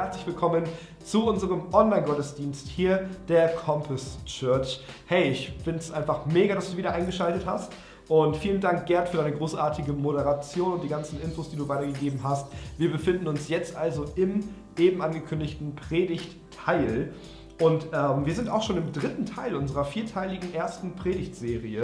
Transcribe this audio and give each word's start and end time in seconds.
herzlich 0.00 0.26
willkommen 0.26 0.64
zu 1.04 1.26
unserem 1.26 1.74
Online-Gottesdienst 1.74 2.68
hier 2.68 3.06
der 3.28 3.48
Compass 3.48 4.16
Church. 4.24 4.80
Hey, 5.04 5.32
ich 5.32 5.52
finde 5.62 5.80
es 5.80 5.92
einfach 5.92 6.24
mega, 6.24 6.54
dass 6.54 6.70
du 6.70 6.78
wieder 6.78 6.94
eingeschaltet 6.94 7.44
hast. 7.44 7.70
Und 8.08 8.34
vielen 8.38 8.62
Dank, 8.62 8.86
Gerd, 8.86 9.10
für 9.10 9.18
deine 9.18 9.36
großartige 9.36 9.92
Moderation 9.92 10.72
und 10.72 10.82
die 10.82 10.88
ganzen 10.88 11.20
Infos, 11.20 11.50
die 11.50 11.56
du 11.56 11.68
weitergegeben 11.68 12.20
hast. 12.22 12.46
Wir 12.78 12.90
befinden 12.90 13.28
uns 13.28 13.50
jetzt 13.50 13.76
also 13.76 14.06
im 14.16 14.48
eben 14.78 15.02
angekündigten 15.02 15.74
Predigtteil. 15.74 17.12
Und 17.60 17.88
ähm, 17.92 18.24
wir 18.24 18.34
sind 18.34 18.48
auch 18.48 18.62
schon 18.62 18.78
im 18.78 18.94
dritten 18.94 19.26
Teil 19.26 19.54
unserer 19.54 19.84
vierteiligen 19.84 20.54
ersten 20.54 20.96
Predigtserie 20.96 21.82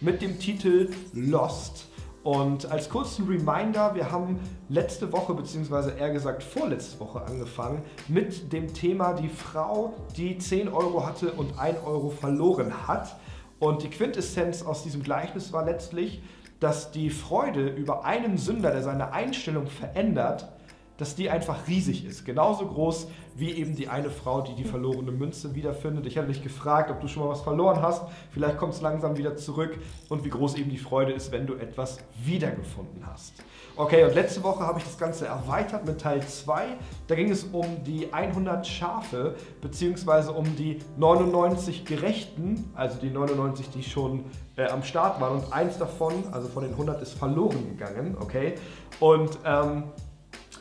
mit 0.00 0.22
dem 0.22 0.38
Titel 0.38 0.88
Lost. 1.12 1.88
Und 2.28 2.70
als 2.70 2.90
kurzen 2.90 3.26
Reminder, 3.26 3.94
wir 3.94 4.12
haben 4.12 4.38
letzte 4.68 5.10
Woche, 5.14 5.32
beziehungsweise 5.32 5.92
eher 5.92 6.10
gesagt 6.10 6.42
vorletzte 6.42 7.00
Woche 7.00 7.22
angefangen 7.22 7.80
mit 8.06 8.52
dem 8.52 8.74
Thema 8.74 9.14
die 9.14 9.30
Frau, 9.30 9.94
die 10.14 10.36
10 10.36 10.68
Euro 10.68 11.06
hatte 11.06 11.32
und 11.32 11.58
1 11.58 11.78
Euro 11.86 12.10
verloren 12.10 12.86
hat. 12.86 13.16
Und 13.58 13.82
die 13.82 13.88
Quintessenz 13.88 14.62
aus 14.62 14.82
diesem 14.82 15.02
Gleichnis 15.02 15.54
war 15.54 15.64
letztlich, 15.64 16.22
dass 16.60 16.90
die 16.90 17.08
Freude 17.08 17.66
über 17.66 18.04
einen 18.04 18.36
Sünder, 18.36 18.72
der 18.72 18.82
seine 18.82 19.12
Einstellung 19.12 19.66
verändert, 19.66 20.50
dass 20.98 21.14
die 21.14 21.30
einfach 21.30 21.66
riesig 21.66 22.04
ist. 22.04 22.26
Genauso 22.26 22.66
groß 22.66 23.08
wie 23.36 23.52
eben 23.52 23.76
die 23.76 23.88
eine 23.88 24.10
Frau, 24.10 24.42
die 24.42 24.54
die 24.54 24.64
verlorene 24.64 25.12
Münze 25.12 25.54
wiederfindet. 25.54 26.06
Ich 26.06 26.18
hatte 26.18 26.28
dich 26.28 26.42
gefragt, 26.42 26.90
ob 26.90 27.00
du 27.00 27.08
schon 27.08 27.22
mal 27.22 27.30
was 27.30 27.40
verloren 27.40 27.80
hast. 27.80 28.02
Vielleicht 28.32 28.58
kommt 28.58 28.74
es 28.74 28.80
langsam 28.80 29.16
wieder 29.16 29.36
zurück 29.36 29.78
und 30.08 30.24
wie 30.24 30.28
groß 30.28 30.56
eben 30.56 30.70
die 30.70 30.78
Freude 30.78 31.12
ist, 31.12 31.30
wenn 31.30 31.46
du 31.46 31.54
etwas 31.54 31.98
wiedergefunden 32.24 33.06
hast. 33.06 33.32
Okay, 33.76 34.02
und 34.02 34.14
letzte 34.16 34.42
Woche 34.42 34.66
habe 34.66 34.80
ich 34.80 34.84
das 34.84 34.98
Ganze 34.98 35.26
erweitert 35.26 35.86
mit 35.86 36.00
Teil 36.00 36.20
2. 36.20 36.66
Da 37.06 37.14
ging 37.14 37.30
es 37.30 37.44
um 37.44 37.84
die 37.84 38.12
100 38.12 38.66
Schafe, 38.66 39.36
beziehungsweise 39.60 40.32
um 40.32 40.56
die 40.56 40.80
99 40.96 41.84
Gerechten, 41.84 42.72
also 42.74 42.98
die 42.98 43.10
99, 43.10 43.70
die 43.70 43.84
schon 43.84 44.24
äh, 44.56 44.66
am 44.66 44.82
Start 44.82 45.20
waren. 45.20 45.38
Und 45.38 45.52
eins 45.52 45.78
davon, 45.78 46.12
also 46.32 46.48
von 46.48 46.64
den 46.64 46.72
100, 46.72 47.00
ist 47.02 47.12
verloren 47.12 47.68
gegangen. 47.68 48.16
Okay, 48.18 48.56
und 48.98 49.38
ähm, 49.44 49.84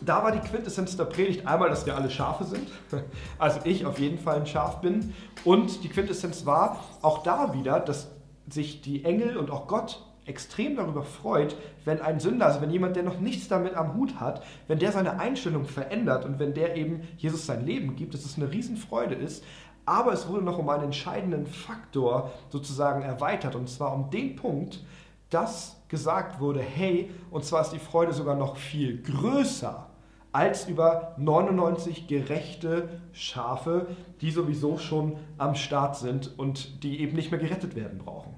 da 0.02 0.23
war 0.23 0.31
die 0.31 0.40
Quintessenz 0.40 0.95
der 0.98 1.06
Predigt 1.06 1.48
einmal, 1.48 1.70
dass 1.70 1.86
wir 1.86 1.95
alle 1.95 2.09
Schafe 2.09 2.44
sind, 2.44 2.67
also 3.40 3.59
ich 3.64 3.86
auf 3.86 4.00
jeden 4.00 4.20
Fall 4.20 4.38
ein 4.38 4.48
Schaf 4.48 4.81
bin. 4.81 5.14
Und 5.44 5.84
die 5.84 5.89
Quintessenz 5.89 6.45
war 6.45 6.84
auch 7.02 7.23
da 7.23 7.54
wieder, 7.54 7.80
dass 7.80 8.12
sich 8.50 8.81
die 8.81 9.04
Engel 9.04 9.38
und 9.38 9.52
auch 9.52 9.67
Gott 9.67 10.04
extrem 10.26 10.76
darüber 10.76 11.04
freut, 11.04 11.56
wenn 11.86 12.02
ein 12.02 12.20
Sünder, 12.20 12.48
also 12.48 12.62
wenn 12.62 12.70
jemand, 12.70 12.95
der 12.95 13.04
noch 13.04 13.20
nichts 13.20 13.48
damit 13.48 13.76
am 13.76 13.95
Hut 13.95 14.20
hat, 14.20 14.44
wenn 14.67 14.78
der 14.78 14.92
seine 14.92 15.20
Einstellung 15.20 15.66
verändert 15.66 16.26
und 16.26 16.38
wenn 16.38 16.54
der 16.54 16.76
eben 16.76 17.02
Jesus 17.17 17.45
sein 17.45 17.66
Leben 17.66 17.95
gibt, 17.95 18.14
dass 18.14 18.26
es 18.26 18.36
eine 18.38 18.52
Riesenfreude 18.52 19.16
ist. 19.16 19.44
Aber 19.86 20.11
es 20.11 20.28
wurde 20.28 20.44
noch 20.44 20.58
um 20.58 20.67
einen 20.67 20.84
entscheidenden 20.84 21.48
Faktor 21.48 22.32
sozusagen 22.50 23.04
erweitert 23.04 23.56
und 23.56 23.70
zwar 23.70 23.94
um 23.94 24.09
den 24.09 24.36
Punkt, 24.36 24.84
dass 25.30 25.77
gesagt 25.88 26.40
wurde, 26.40 26.62
hey, 26.62 27.12
und 27.32 27.46
zwar 27.46 27.62
ist 27.62 27.72
die 27.72 27.80
Freude 27.80 28.14
sogar 28.14 28.36
noch 28.36 28.58
viel 28.58 29.02
größer 29.02 29.88
als 30.32 30.68
über 30.68 31.16
99 31.18 32.08
gerechte 32.08 32.90
Schafe, 33.12 33.88
die 34.22 34.32
sowieso 34.32 34.78
schon 34.78 35.18
am 35.38 35.56
Start 35.56 35.96
sind 35.96 36.38
und 36.38 36.84
die 36.84 37.00
eben 37.02 37.16
nicht 37.16 37.32
mehr 37.32 37.40
gerettet 37.40 37.76
werden 37.76 38.00
brauchen. 38.00 38.36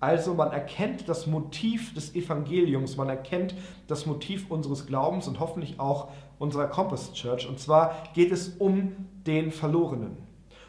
Also 0.00 0.34
man 0.34 0.52
erkennt 0.52 1.08
das 1.08 1.26
Motiv 1.26 1.94
des 1.94 2.14
Evangeliums, 2.14 2.96
man 2.96 3.08
erkennt 3.08 3.54
das 3.86 4.06
Motiv 4.06 4.50
unseres 4.50 4.86
Glaubens 4.86 5.26
und 5.26 5.40
hoffentlich 5.40 5.80
auch 5.80 6.08
unserer 6.38 6.66
Compass 6.66 7.12
Church. 7.12 7.48
Und 7.48 7.58
zwar 7.58 7.94
geht 8.14 8.30
es 8.30 8.48
um 8.58 8.92
den 9.26 9.52
Verlorenen. 9.52 10.25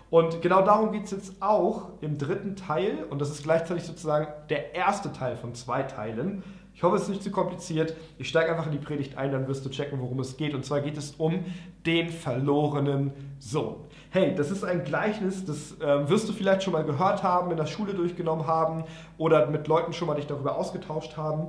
Und 0.10 0.42
genau 0.42 0.62
darum 0.62 0.92
geht 0.92 1.06
es 1.06 1.12
jetzt 1.12 1.42
auch 1.42 1.90
im 2.02 2.18
dritten 2.18 2.56
Teil. 2.56 3.06
Und 3.10 3.20
das 3.20 3.30
ist 3.30 3.44
gleichzeitig 3.44 3.84
sozusagen 3.84 4.28
der 4.50 4.74
erste 4.74 5.12
Teil 5.12 5.36
von 5.36 5.54
zwei 5.54 5.84
Teilen. 5.84 6.44
Ich 6.74 6.84
hoffe, 6.84 6.96
es 6.96 7.04
ist 7.04 7.10
nicht 7.10 7.24
zu 7.24 7.32
kompliziert. 7.32 7.96
Ich 8.20 8.30
steige 8.30 8.52
einfach 8.52 8.68
in 8.68 8.72
die 8.72 8.78
Predigt 8.78 9.18
ein, 9.18 9.32
dann 9.32 9.48
wirst 9.48 9.66
du 9.66 9.70
checken, 9.70 10.00
worum 10.00 10.20
es 10.20 10.38
geht. 10.38 10.54
Und 10.54 10.64
zwar 10.64 10.82
geht 10.82 10.96
es 10.96 11.12
um 11.18 11.44
den 11.88 12.10
verlorenen 12.10 13.14
Sohn. 13.40 13.78
Hey, 14.12 14.36
das 14.36 14.52
ist 14.52 14.64
ein 14.64 14.84
Gleichnis, 14.84 15.44
das 15.44 15.80
äh, 15.82 16.08
wirst 16.08 16.30
du 16.30 16.34
vielleicht 16.34 16.62
schon 16.64 16.74
mal 16.74 16.84
gehört 16.84 17.24
haben, 17.24 17.50
in 17.50 17.58
der 17.58 17.66
Schule 17.66 17.94
durchgenommen 17.94 18.46
haben 18.46 18.84
oder 19.18 19.48
mit 19.48 19.68
Leuten 19.68 19.92
schon 19.92 20.08
mal 20.08 20.14
dich 20.14 20.28
darüber 20.28 20.56
ausgetauscht 20.56 21.18
haben. 21.18 21.48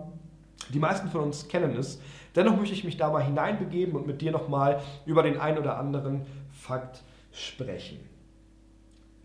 Die 0.71 0.79
meisten 0.79 1.09
von 1.09 1.21
uns 1.21 1.47
kennen 1.47 1.77
es. 1.77 2.01
Dennoch 2.35 2.57
möchte 2.57 2.75
ich 2.75 2.85
mich 2.85 2.97
da 2.97 3.11
mal 3.11 3.23
hineinbegeben 3.23 3.97
und 3.97 4.07
mit 4.07 4.23
dir 4.23 4.33
nochmal 4.33 4.81
über 5.05 5.23
den 5.23 5.39
ein 5.39 5.59
oder 5.59 5.79
anderen 5.79 6.27
Fakt 6.53 7.03
sprechen. 7.33 8.08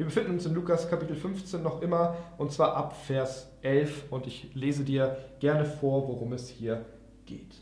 Wir 0.03 0.09
befinden 0.09 0.33
uns 0.33 0.45
in 0.45 0.53
Lukas 0.53 0.89
Kapitel 0.89 1.15
15 1.15 1.63
noch 1.63 1.81
immer 1.81 2.17
und 2.37 2.51
zwar 2.51 2.75
ab 2.75 2.93
Vers 3.07 3.47
11 3.61 4.11
und 4.11 4.27
ich 4.27 4.53
lese 4.53 4.83
dir 4.83 5.15
gerne 5.39 5.63
vor, 5.63 6.09
worum 6.09 6.33
es 6.33 6.49
hier 6.49 6.83
geht. 7.25 7.55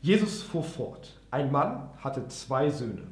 Jesus 0.00 0.42
fuhr 0.42 0.64
fort. 0.64 1.20
Ein 1.30 1.52
Mann 1.52 1.88
hatte 1.98 2.26
zwei 2.26 2.68
Söhne. 2.68 3.02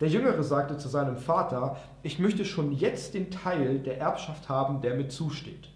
Der 0.00 0.08
Jüngere 0.08 0.42
sagte 0.42 0.78
zu 0.78 0.88
seinem 0.88 1.16
Vater, 1.16 1.76
ich 2.02 2.18
möchte 2.18 2.44
schon 2.44 2.72
jetzt 2.72 3.14
den 3.14 3.30
Teil 3.30 3.78
der 3.78 4.00
Erbschaft 4.00 4.48
haben, 4.48 4.80
der 4.80 4.96
mir 4.96 5.06
zusteht. 5.06 5.68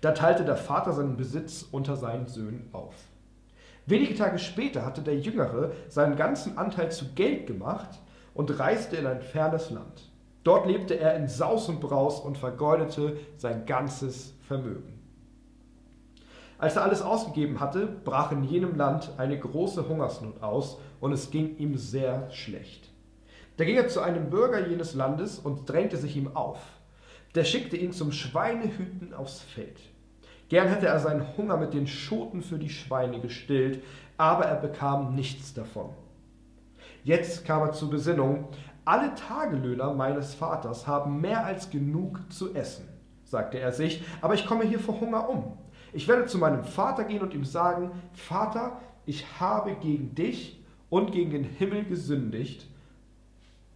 Da 0.00 0.12
teilte 0.12 0.46
der 0.46 0.56
Vater 0.56 0.94
seinen 0.94 1.18
Besitz 1.18 1.62
unter 1.70 1.96
seinen 1.96 2.26
Söhnen 2.26 2.70
auf. 2.72 2.94
Wenige 3.84 4.14
Tage 4.14 4.38
später 4.38 4.86
hatte 4.86 5.02
der 5.02 5.18
Jüngere 5.18 5.72
seinen 5.90 6.16
ganzen 6.16 6.56
Anteil 6.56 6.90
zu 6.90 7.12
Geld 7.14 7.46
gemacht 7.46 8.00
und 8.32 8.58
reiste 8.58 8.96
in 8.96 9.06
ein 9.06 9.20
fernes 9.20 9.68
Land. 9.68 10.15
Dort 10.46 10.64
lebte 10.64 10.96
er 10.96 11.16
in 11.16 11.26
Saus 11.26 11.68
und 11.68 11.80
Braus 11.80 12.20
und 12.20 12.38
vergeudete 12.38 13.16
sein 13.36 13.66
ganzes 13.66 14.32
Vermögen. 14.46 15.02
Als 16.56 16.76
er 16.76 16.84
alles 16.84 17.02
ausgegeben 17.02 17.58
hatte, 17.58 17.88
brach 18.04 18.30
in 18.30 18.44
jenem 18.44 18.76
Land 18.76 19.10
eine 19.16 19.36
große 19.36 19.88
Hungersnot 19.88 20.40
aus 20.44 20.78
und 21.00 21.10
es 21.10 21.32
ging 21.32 21.56
ihm 21.56 21.76
sehr 21.76 22.30
schlecht. 22.30 22.92
Da 23.56 23.64
ging 23.64 23.74
er 23.74 23.88
zu 23.88 24.00
einem 24.00 24.30
Bürger 24.30 24.68
jenes 24.68 24.94
Landes 24.94 25.40
und 25.40 25.68
drängte 25.68 25.96
sich 25.96 26.16
ihm 26.16 26.36
auf. 26.36 26.60
Der 27.34 27.42
schickte 27.42 27.76
ihn 27.76 27.90
zum 27.90 28.12
Schweinehüten 28.12 29.14
aufs 29.14 29.40
Feld. 29.40 29.80
Gern 30.48 30.68
hätte 30.68 30.86
er 30.86 31.00
seinen 31.00 31.36
Hunger 31.36 31.56
mit 31.56 31.74
den 31.74 31.88
Schoten 31.88 32.40
für 32.40 32.60
die 32.60 32.70
Schweine 32.70 33.18
gestillt, 33.18 33.82
aber 34.16 34.44
er 34.44 34.60
bekam 34.60 35.16
nichts 35.16 35.54
davon. 35.54 35.90
Jetzt 37.02 37.44
kam 37.44 37.62
er 37.62 37.72
zur 37.72 37.90
Besinnung, 37.90 38.48
alle 38.86 39.14
Tagelöhner 39.14 39.92
meines 39.92 40.34
Vaters 40.34 40.86
haben 40.86 41.20
mehr 41.20 41.44
als 41.44 41.70
genug 41.70 42.20
zu 42.32 42.54
essen, 42.54 42.88
sagte 43.24 43.58
er 43.58 43.72
sich, 43.72 44.02
aber 44.22 44.34
ich 44.34 44.46
komme 44.46 44.64
hier 44.64 44.78
vor 44.78 45.00
Hunger 45.00 45.28
um. 45.28 45.58
Ich 45.92 46.08
werde 46.08 46.26
zu 46.26 46.38
meinem 46.38 46.64
Vater 46.64 47.04
gehen 47.04 47.20
und 47.20 47.34
ihm 47.34 47.44
sagen, 47.44 47.90
Vater, 48.12 48.80
ich 49.04 49.40
habe 49.40 49.74
gegen 49.74 50.14
dich 50.14 50.64
und 50.88 51.10
gegen 51.12 51.30
den 51.30 51.44
Himmel 51.44 51.84
gesündigt, 51.84 52.68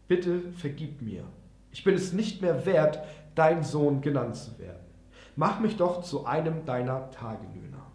bitte 0.06 0.40
vergib 0.52 1.02
mir. 1.02 1.24
Ich 1.72 1.82
bin 1.82 1.94
es 1.94 2.12
nicht 2.12 2.40
mehr 2.40 2.64
wert, 2.64 3.00
dein 3.34 3.64
Sohn 3.64 4.00
genannt 4.00 4.36
zu 4.36 4.58
werden. 4.58 4.84
Mach 5.34 5.60
mich 5.60 5.76
doch 5.76 6.02
zu 6.02 6.24
einem 6.24 6.64
deiner 6.66 7.10
Tagelöhner. 7.10 7.86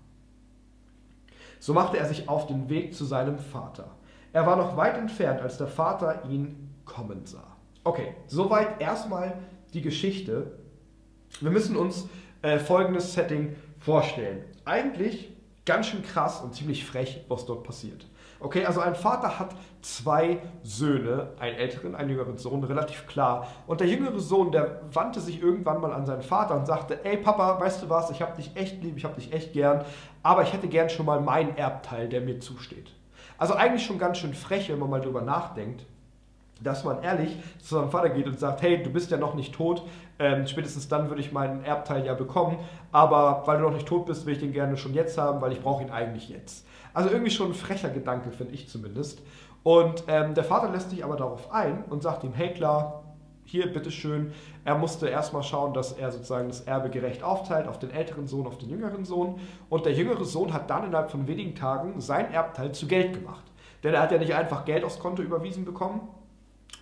So 1.60 1.74
machte 1.74 1.98
er 1.98 2.06
sich 2.06 2.28
auf 2.28 2.48
den 2.48 2.70
Weg 2.70 2.94
zu 2.94 3.06
seinem 3.06 3.38
Vater. 3.38 3.92
Er 4.34 4.46
war 4.46 4.58
noch 4.58 4.76
weit 4.76 4.98
entfernt, 4.98 5.42
als 5.42 5.58
der 5.58 5.68
Vater 5.68 6.26
ihn 6.30 6.65
kommen 6.86 7.26
sah. 7.26 7.56
Okay, 7.84 8.16
soweit 8.28 8.82
erstmal 8.82 9.38
die 9.74 9.82
Geschichte. 9.82 10.60
Wir 11.42 11.52
müssen 11.52 11.76
uns 11.76 12.08
äh, 12.42 12.60
folgendes 12.60 13.14
Setting 13.14 13.56
vorstellen. 13.80 14.44
Eigentlich 14.64 15.32
ganz 15.66 15.88
schön 15.88 16.04
krass 16.04 16.42
und 16.42 16.56
ziemlich 16.56 16.86
frech, 16.86 17.26
was 17.28 17.46
dort 17.46 17.64
passiert. 17.64 18.06
Okay, 18.40 18.66
also 18.66 18.82
ein 18.82 18.96
Vater 18.96 19.40
hat 19.40 19.56
zwei 19.82 20.40
Söhne, 20.62 21.32
einen 21.40 21.56
älteren, 21.58 21.96
einen 21.96 22.10
jüngeren 22.10 22.38
Sohn, 22.38 22.64
relativ 22.64 23.08
klar. 23.08 23.48
Und 23.66 23.80
der 23.80 23.88
jüngere 23.88 24.20
Sohn, 24.20 24.52
der 24.52 24.82
wandte 24.92 25.20
sich 25.22 25.42
irgendwann 25.42 25.82
mal 25.82 25.94
an 25.94 26.06
seinen 26.06 26.22
Vater 26.22 26.56
und 26.56 26.66
sagte, 26.66 27.04
ey 27.06 27.18
Papa, 27.18 27.60
weißt 27.60 27.84
du 27.84 27.90
was, 27.90 28.12
ich 28.12 28.22
hab 28.22 28.36
dich 28.36 28.56
echt 28.56 28.84
lieb, 28.84 28.98
ich 28.98 29.06
hab 29.06 29.16
dich 29.16 29.32
echt 29.32 29.54
gern, 29.54 29.86
aber 30.22 30.44
ich 30.44 30.54
hätte 30.54 30.68
gern 30.68 30.90
schon 30.90 31.06
mal 31.06 31.22
meinen 31.22 31.56
Erbteil, 31.58 32.10
der 32.10 32.22
mir 32.22 32.40
zusteht. 32.40 32.92
Also 33.38 33.54
eigentlich 33.54 33.86
schon 33.86 34.00
ganz 34.00 34.18
schön 34.18 34.34
frech, 34.34 34.70
wenn 34.70 34.80
man 34.80 34.90
mal 34.90 35.02
drüber 35.02 35.22
nachdenkt 35.22 35.86
dass 36.62 36.84
man 36.84 37.04
ehrlich 37.04 37.38
zu 37.62 37.76
seinem 37.76 37.90
Vater 37.90 38.10
geht 38.10 38.28
und 38.28 38.40
sagt, 38.40 38.62
hey, 38.62 38.82
du 38.82 38.90
bist 38.90 39.12
ja 39.12 39.18
noch 39.18 39.36
nicht 39.36 39.54
tot, 39.54 39.84
ähm, 40.20 40.48
spätestens 40.48 40.88
dann 40.88 41.10
würde 41.10 41.22
ich 41.22 41.32
meinen 41.32 41.64
Erbteil 41.64 42.06
ja 42.06 42.14
bekommen, 42.14 42.58
aber 42.92 43.44
weil 43.46 43.58
du 43.58 43.64
noch 43.64 43.74
nicht 43.74 43.88
tot 43.88 44.06
bist, 44.06 44.26
will 44.26 44.34
ich 44.34 44.40
den 44.40 44.54
gerne 44.54 44.78
schon 44.78 44.94
jetzt 44.94 45.18
haben, 45.18 45.42
weil 45.42 45.52
ich 45.52 45.62
brauche 45.62 45.84
ihn 45.84 45.90
eigentlich 45.90 46.30
jetzt. 46.30 46.66
Also 46.94 47.10
irgendwie 47.10 47.32
schon 47.32 47.50
ein 47.50 47.54
frecher 47.54 47.90
Gedanke, 47.90 48.32
finde 48.32 48.54
ich 48.54 48.70
zumindest. 48.70 49.22
Und 49.64 50.04
ähm, 50.08 50.34
der 50.34 50.44
Vater 50.44 50.72
lässt 50.72 50.92
sich 50.92 51.04
aber 51.04 51.18
darauf 51.18 51.52
ein 51.52 51.84
und 51.90 52.04
sagt 52.04 52.24
ihm, 52.24 52.34
hey 52.34 52.54
klar, 52.54 53.04
hier, 53.48 53.72
bitteschön. 53.72 54.34
Er 54.64 54.76
musste 54.76 55.08
erstmal 55.08 55.44
schauen, 55.44 55.74
dass 55.74 55.92
er 55.92 56.12
sozusagen 56.12 56.48
das 56.48 56.62
Erbe 56.62 56.90
gerecht 56.90 57.22
aufteilt 57.22 57.68
auf 57.68 57.78
den 57.78 57.92
älteren 57.92 58.28
Sohn, 58.28 58.48
auf 58.48 58.58
den 58.58 58.70
jüngeren 58.70 59.06
Sohn. 59.06 59.40
Und 59.70 59.86
der 59.86 59.94
jüngere 59.94 60.26
Sohn 60.26 60.52
hat 60.52 60.70
dann 60.70 60.86
innerhalb 60.86 61.12
von 61.12 61.28
wenigen 61.28 61.54
Tagen 61.54 62.02
sein 62.02 62.34
Erbteil 62.34 62.72
zu 62.72 62.88
Geld 62.88 63.14
gemacht. 63.14 63.44
Denn 63.84 63.94
er 63.94 64.02
hat 64.02 64.12
ja 64.12 64.18
nicht 64.18 64.34
einfach 64.34 64.66
Geld 64.66 64.84
aufs 64.84 64.98
Konto 64.98 65.22
überwiesen 65.22 65.64
bekommen, 65.64 66.08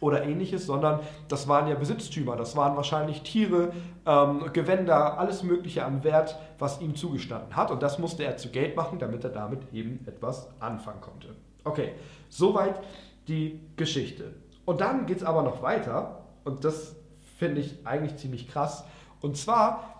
oder 0.03 0.23
ähnliches, 0.23 0.65
sondern 0.65 0.99
das 1.27 1.47
waren 1.47 1.67
ja 1.67 1.75
Besitztümer, 1.75 2.35
das 2.35 2.55
waren 2.55 2.75
wahrscheinlich 2.75 3.23
Tiere, 3.23 3.71
ähm, 4.05 4.51
Gewänder, 4.53 5.17
alles 5.17 5.43
Mögliche 5.43 5.85
an 5.85 6.03
Wert, 6.03 6.37
was 6.59 6.81
ihm 6.81 6.95
zugestanden 6.95 7.55
hat. 7.55 7.71
Und 7.71 7.81
das 7.81 7.99
musste 7.99 8.23
er 8.23 8.37
zu 8.37 8.49
Geld 8.49 8.75
machen, 8.75 8.99
damit 8.99 9.23
er 9.23 9.29
damit 9.29 9.73
eben 9.73 10.05
etwas 10.05 10.49
anfangen 10.59 11.01
konnte. 11.01 11.29
Okay, 11.63 11.93
soweit 12.29 12.79
die 13.27 13.61
Geschichte. 13.77 14.33
Und 14.65 14.81
dann 14.81 15.05
geht 15.05 15.17
es 15.17 15.23
aber 15.23 15.43
noch 15.43 15.61
weiter, 15.61 16.23
und 16.43 16.65
das 16.65 16.95
finde 17.37 17.61
ich 17.61 17.85
eigentlich 17.85 18.17
ziemlich 18.17 18.49
krass. 18.49 18.83
Und 19.21 19.37
zwar 19.37 19.92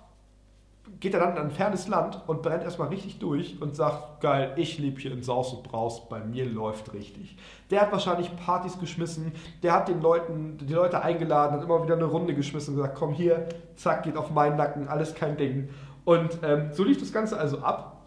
geht 1.00 1.14
er 1.14 1.22
dann 1.22 1.32
in 1.32 1.38
ein 1.38 1.52
fernes 1.52 1.88
Land 1.88 2.22
und 2.28 2.42
brennt 2.42 2.64
erstmal 2.64 2.90
richtig 2.90 3.20
durch 3.20 3.62
und 3.62 3.76
sagt, 3.76 4.22
geil, 4.22 4.54
ich 4.58 4.80
lebe 4.80 5.00
hier 5.00 5.12
in 5.12 5.24
Saus 5.24 5.54
und 5.54 5.64
Braus, 5.64 6.08
bei 6.10 6.20
mir 6.20 6.46
läuft 6.46 6.94
richtig. 6.94 7.38
Der 7.72 7.82
hat 7.82 7.92
wahrscheinlich 7.92 8.36
Partys 8.38 8.80
geschmissen, 8.80 9.34
der 9.64 9.74
hat 9.74 9.88
den 9.88 10.02
Leuten, 10.02 10.58
die 10.58 10.74
Leute 10.74 11.02
eingeladen, 11.02 11.56
hat 11.56 11.64
immer 11.64 11.84
wieder 11.84 11.96
eine 11.96 12.06
Runde 12.06 12.34
geschmissen 12.36 12.74
und 12.74 12.82
gesagt, 12.82 12.98
komm 12.98 13.14
hier, 13.14 13.48
zack, 13.76 14.04
geht 14.04 14.18
auf 14.18 14.32
meinen 14.32 14.58
Nacken, 14.58 14.88
alles 14.88 15.16
kein 15.16 15.38
Ding. 15.38 15.70
Und 16.06 16.40
ähm, 16.44 16.72
so 16.74 16.84
lief 16.84 17.00
das 17.00 17.14
Ganze 17.14 17.38
also 17.38 17.60
ab. 17.60 18.02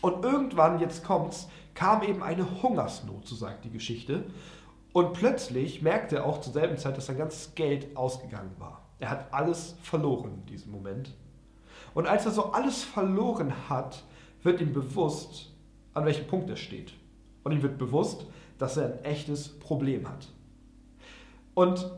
Und 0.00 0.24
irgendwann, 0.24 0.78
jetzt 0.78 1.04
kommt's, 1.04 1.48
kam 1.74 2.02
eben 2.02 2.22
eine 2.22 2.46
Hungersnot, 2.62 3.26
so 3.26 3.34
sagt 3.34 3.64
die 3.64 3.70
Geschichte. 3.70 4.24
Und 4.92 5.12
plötzlich 5.12 5.82
merkte 5.82 6.16
er 6.16 6.26
auch 6.26 6.40
zur 6.40 6.54
selben 6.54 6.78
Zeit, 6.78 6.96
dass 6.96 7.06
sein 7.06 7.18
ganzes 7.18 7.54
Geld 7.54 7.94
ausgegangen 7.96 8.52
war. 8.58 8.82
Er 8.98 9.10
hat 9.10 9.32
alles 9.32 9.76
verloren 9.82 10.38
in 10.40 10.46
diesem 10.46 10.72
Moment. 10.72 11.14
Und 11.96 12.06
als 12.06 12.26
er 12.26 12.30
so 12.30 12.52
alles 12.52 12.84
verloren 12.84 13.54
hat, 13.70 14.04
wird 14.42 14.60
ihm 14.60 14.74
bewusst, 14.74 15.50
an 15.94 16.04
welchem 16.04 16.26
Punkt 16.26 16.50
er 16.50 16.56
steht. 16.56 16.92
Und 17.42 17.52
ihm 17.52 17.62
wird 17.62 17.78
bewusst, 17.78 18.26
dass 18.58 18.76
er 18.76 18.84
ein 18.84 19.04
echtes 19.06 19.58
Problem 19.58 20.06
hat. 20.06 20.28
Und 21.54 21.90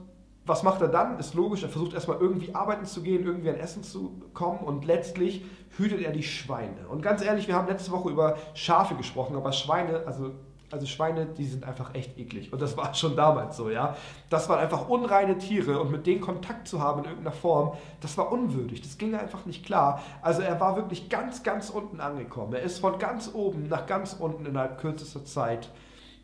was 0.46 0.62
macht 0.62 0.82
er 0.82 0.86
dann? 0.86 1.18
Ist 1.18 1.34
logisch, 1.34 1.64
er 1.64 1.68
versucht 1.68 1.94
erstmal 1.94 2.18
irgendwie 2.18 2.54
arbeiten 2.54 2.86
zu 2.86 3.02
gehen, 3.02 3.24
irgendwie 3.24 3.50
an 3.50 3.56
Essen 3.56 3.82
zu 3.82 4.22
kommen 4.34 4.60
und 4.60 4.84
letztlich 4.84 5.44
hütet 5.76 6.00
er 6.00 6.12
die 6.12 6.22
Schweine. 6.22 6.86
Und 6.88 7.02
ganz 7.02 7.20
ehrlich, 7.20 7.48
wir 7.48 7.56
haben 7.56 7.66
letzte 7.66 7.90
Woche 7.90 8.08
über 8.08 8.36
Schafe 8.54 8.94
gesprochen, 8.94 9.34
aber 9.34 9.50
Schweine, 9.50 10.06
also 10.06 10.30
also 10.70 10.86
Schweine, 10.86 11.26
die 11.26 11.46
sind 11.46 11.64
einfach 11.64 11.94
echt 11.94 12.18
eklig. 12.18 12.52
Und 12.52 12.60
das 12.60 12.76
war 12.76 12.94
schon 12.94 13.16
damals 13.16 13.56
so, 13.56 13.70
ja. 13.70 13.96
Das 14.28 14.48
waren 14.48 14.58
einfach 14.58 14.88
unreine 14.88 15.38
Tiere 15.38 15.80
und 15.80 15.90
mit 15.90 16.06
denen 16.06 16.20
Kontakt 16.20 16.68
zu 16.68 16.82
haben 16.82 17.00
in 17.00 17.10
irgendeiner 17.10 17.34
Form, 17.34 17.76
das 18.00 18.18
war 18.18 18.30
unwürdig. 18.30 18.82
Das 18.82 18.98
ging 18.98 19.14
einfach 19.14 19.46
nicht 19.46 19.64
klar. 19.64 20.02
Also 20.20 20.42
er 20.42 20.60
war 20.60 20.76
wirklich 20.76 21.08
ganz, 21.08 21.42
ganz 21.42 21.70
unten 21.70 22.00
angekommen. 22.00 22.52
Er 22.52 22.62
ist 22.62 22.78
von 22.78 22.98
ganz 22.98 23.30
oben 23.32 23.68
nach 23.68 23.86
ganz 23.86 24.14
unten 24.14 24.46
innerhalb 24.46 24.78
kürzester 24.78 25.24
Zeit 25.24 25.70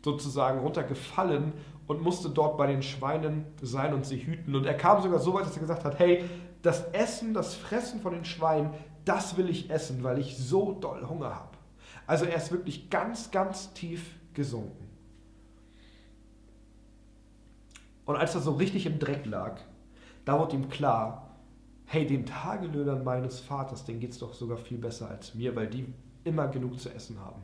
sozusagen 0.03 0.59
runtergefallen 0.59 1.53
und 1.87 2.01
musste 2.01 2.29
dort 2.29 2.57
bei 2.57 2.67
den 2.67 2.83
Schweinen 2.83 3.45
sein 3.61 3.93
und 3.93 4.05
sie 4.05 4.17
hüten. 4.17 4.55
Und 4.55 4.65
er 4.65 4.75
kam 4.75 5.01
sogar 5.01 5.19
so 5.19 5.33
weit, 5.33 5.45
dass 5.45 5.55
er 5.55 5.61
gesagt 5.61 5.83
hat, 5.83 5.99
hey, 5.99 6.23
das 6.61 6.83
Essen, 6.93 7.33
das 7.33 7.55
Fressen 7.55 8.01
von 8.01 8.13
den 8.13 8.25
Schweinen, 8.25 8.71
das 9.05 9.37
will 9.37 9.49
ich 9.49 9.69
essen, 9.69 10.03
weil 10.03 10.19
ich 10.19 10.37
so 10.37 10.73
doll 10.73 11.07
Hunger 11.07 11.35
habe. 11.35 11.57
Also 12.07 12.25
er 12.25 12.37
ist 12.37 12.51
wirklich 12.51 12.89
ganz, 12.89 13.31
ganz 13.31 13.73
tief 13.73 14.11
gesunken. 14.35 14.85
Und 18.05 18.15
als 18.15 18.35
er 18.35 18.41
so 18.41 18.53
richtig 18.53 18.85
im 18.85 18.99
Dreck 18.99 19.25
lag, 19.25 19.59
da 20.25 20.39
wurde 20.39 20.55
ihm 20.55 20.69
klar, 20.69 21.37
hey, 21.85 22.05
den 22.05 22.25
Tagelöhnern 22.25 23.03
meines 23.03 23.39
Vaters, 23.39 23.85
denen 23.85 23.99
geht 23.99 24.11
es 24.11 24.19
doch 24.19 24.33
sogar 24.33 24.57
viel 24.57 24.77
besser 24.77 25.09
als 25.09 25.35
mir, 25.35 25.55
weil 25.55 25.67
die 25.67 25.87
immer 26.23 26.47
genug 26.47 26.79
zu 26.79 26.89
essen 26.89 27.19
haben. 27.19 27.41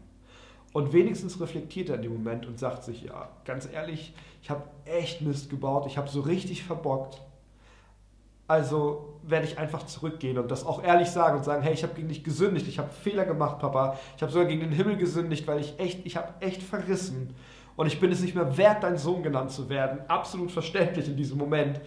Und 0.74 0.94
wenigstens 0.94 1.40
reflektiert 1.40 1.90
er 1.90 1.96
in 1.96 2.04
dem 2.04 2.14
Moment 2.14 2.46
und 2.46 2.58
sagt 2.58 2.84
sich, 2.84 3.04
ja, 3.04 3.30
ganz 3.46 3.68
ehrlich, 3.72 4.14
ich 4.42 4.50
habe 4.50 4.64
echt 4.86 5.22
Mist 5.22 5.50
gebaut, 5.50 5.86
ich 5.86 5.98
habe 5.98 6.10
so 6.10 6.22
richtig 6.22 6.64
verbockt. 6.64 7.22
Also 8.52 9.16
werde 9.24 9.46
ich 9.46 9.58
einfach 9.58 9.86
zurückgehen 9.86 10.38
und 10.38 10.52
das 10.52 10.66
auch 10.66 10.84
ehrlich 10.84 11.10
sagen 11.10 11.38
und 11.38 11.46
sagen, 11.46 11.62
hey, 11.64 11.72
ich 11.72 11.84
habe 11.84 11.94
gegen 11.94 12.10
dich 12.10 12.22
gesündigt, 12.22 12.68
ich 12.68 12.80
habe 12.80 12.90
Fehler 12.90 13.24
gemacht, 13.24 13.60
Papa. 13.60 13.98
Ich 14.18 14.22
habe 14.22 14.30
sogar 14.30 14.46
gegen 14.46 14.60
den 14.60 14.74
Himmel 14.74 14.98
gesündigt, 14.98 15.48
weil 15.48 15.62
ich 15.62 15.80
echt, 15.80 16.06
ich 16.06 16.18
habe 16.18 16.34
echt 16.42 16.62
verrissen. 16.62 17.34
Und 17.78 17.88
ich 17.88 18.02
bin 18.02 18.12
es 18.12 18.20
nicht 18.20 18.36
mehr 18.36 18.58
wert, 18.58 18.84
dein 18.84 18.98
Sohn 18.98 19.24
genannt 19.24 19.52
zu 19.52 19.70
werden. 19.70 20.02
Absolut 20.10 20.52
verständlich 20.52 21.08
in 21.08 21.16
diesem 21.16 21.38
Moment. 21.38 21.80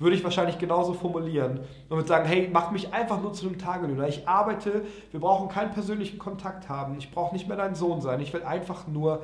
Würde 0.00 0.16
ich 0.16 0.24
wahrscheinlich 0.24 0.58
genauso 0.58 0.92
formulieren. 0.92 1.60
Und 1.88 1.96
würde 1.98 2.08
sagen, 2.08 2.26
hey, 2.26 2.50
mach 2.52 2.72
mich 2.72 2.92
einfach 2.92 3.22
nur 3.22 3.32
zu 3.32 3.46
einem 3.46 3.56
Tagelöhner. 3.56 4.08
Ich 4.08 4.26
arbeite, 4.26 4.86
wir 5.12 5.20
brauchen 5.20 5.48
keinen 5.48 5.70
persönlichen 5.70 6.18
Kontakt 6.18 6.68
haben. 6.68 6.98
Ich 6.98 7.12
brauche 7.12 7.32
nicht 7.32 7.46
mehr 7.46 7.56
dein 7.56 7.76
Sohn 7.76 8.00
sein. 8.00 8.18
Ich 8.20 8.32
will 8.32 8.42
einfach 8.42 8.88
nur 8.88 9.22